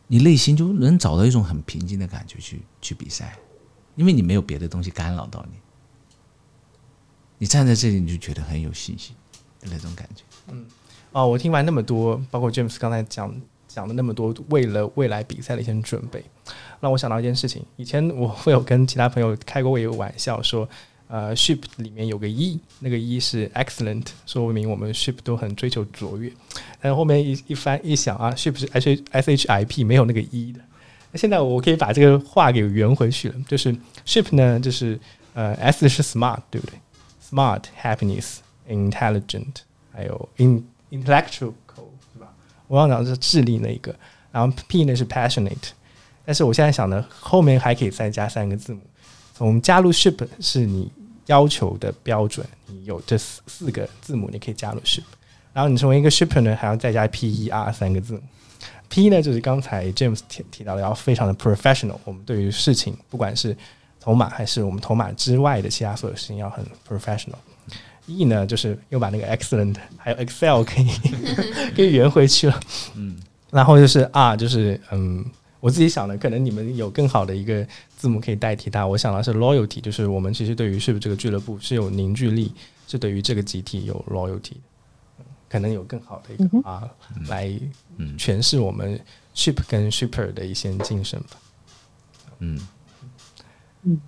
[0.09, 3.39] 你内心就能找到一种很平静的感觉去去比赛，
[3.97, 5.59] 因为你没有别的东西干扰到你，
[7.39, 9.15] 你站在这里你就觉得很有信心
[9.61, 10.23] 的那种感觉。
[10.49, 10.67] 嗯，
[11.13, 13.35] 哦，我听完那么多，包括 James 刚才讲。
[13.67, 16.25] 讲了那么多，为了未来比赛的一些准备，
[16.79, 17.61] 让我想到一件事情。
[17.75, 20.69] 以前我会有跟其他朋友开过一个玩笑，说，
[21.07, 26.33] 呃，ship 里面有个 e，那个 e 是 excellent，说明我们 ship 都很追求卓越。
[26.81, 30.61] 但是后面一一翻一想啊，ship 是 SHHIP，没有那个 e 的。
[31.13, 33.77] 那现在我可以把这个话给圆回去了，就是
[34.07, 34.99] ship 呢，就是
[35.35, 36.75] 呃 s 是 smart，对不对
[37.31, 39.57] ？smart，happiness，intelligent，
[39.93, 41.53] 还有 in intellectual
[42.15, 42.33] 对吧。
[42.67, 43.95] 我刚讲的是智力那一个，
[44.33, 45.71] 然后 P 呢是 passionate，
[46.25, 48.81] 但是我现在想呢，后面还可以再加三个字母。
[49.35, 50.91] 从加入 ship 是你
[51.27, 55.03] 要求的标准，你有这四四个字母，你可以加入 ship。
[55.53, 58.21] 然后你成为一个 shipper 呢，还要再加 P E R 三个字母。
[58.89, 61.97] P 呢就是刚才 James 提提到的，要非常的 professional。
[62.05, 63.57] 我们对于事情，不管是
[64.01, 67.35] 筹码还是我们筹码之外的其他所有事情，要很 professional。
[68.07, 70.89] E 呢，就是又把那个 excellent 还有 Excel 可以
[71.75, 72.61] 可以圆回去了，
[72.95, 73.17] 嗯，
[73.51, 75.25] 然后就是 R，就是嗯，
[75.59, 77.67] 我自己想的，可能你们有更好的一个
[78.05, 78.87] 字母可以代替它。
[78.87, 82.53] 我想的是 loyalty，就是我们其实对于是不是这个俱乐部是有凝聚力，
[82.87, 84.57] 是对于这个集体有 loyalty，
[85.49, 86.87] 可能有更好的一个啊
[87.29, 87.49] 来
[88.19, 89.01] 诠释我们
[89.35, 91.39] ship 跟 shipper 的一些精神吧。
[92.41, 92.69] 嗯
[93.85, 93.99] 嗯。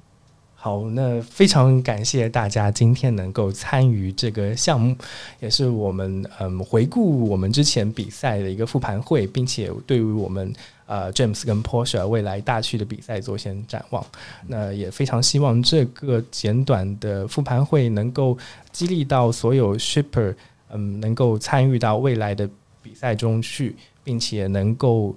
[0.59, 4.97] 好，那非常感谢大家今天能够参与这个项目，
[5.41, 10.53] 也是我们嗯回顾我们之前比赛的一个复盘会，并且对于我们
[10.87, 14.05] 呃 James 跟 Porsche 未来大区的比赛做先展望。
[14.47, 18.37] 那也非常希望这个简短的复盘会能够
[18.73, 20.35] 激励到所有 shipper，
[20.71, 22.49] 嗯，能够参与到未来的
[22.83, 25.15] 比赛中去，并且能够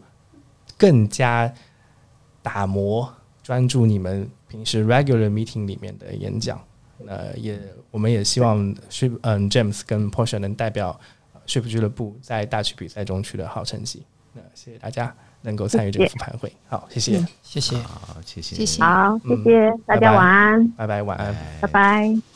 [0.77, 1.53] 更加
[2.41, 3.11] 打磨
[3.43, 4.29] 专注你们。
[4.49, 6.59] 平时 regular meeting 里面的演讲，
[6.97, 7.61] 那也
[7.91, 10.99] 我们也希望 Ship 嗯 James 跟 Porsche 能代表
[11.45, 14.01] Ship 俱乐部在大区比赛中取得好成绩。
[14.33, 16.99] 那谢谢大家能够参与这个复盘会，好，谢。
[16.99, 17.77] 谢，谢谢。
[17.77, 18.83] 好，谢谢，谢谢。
[18.83, 22.28] 好，谢谢大家，晚安，拜拜，晚安，拜拜。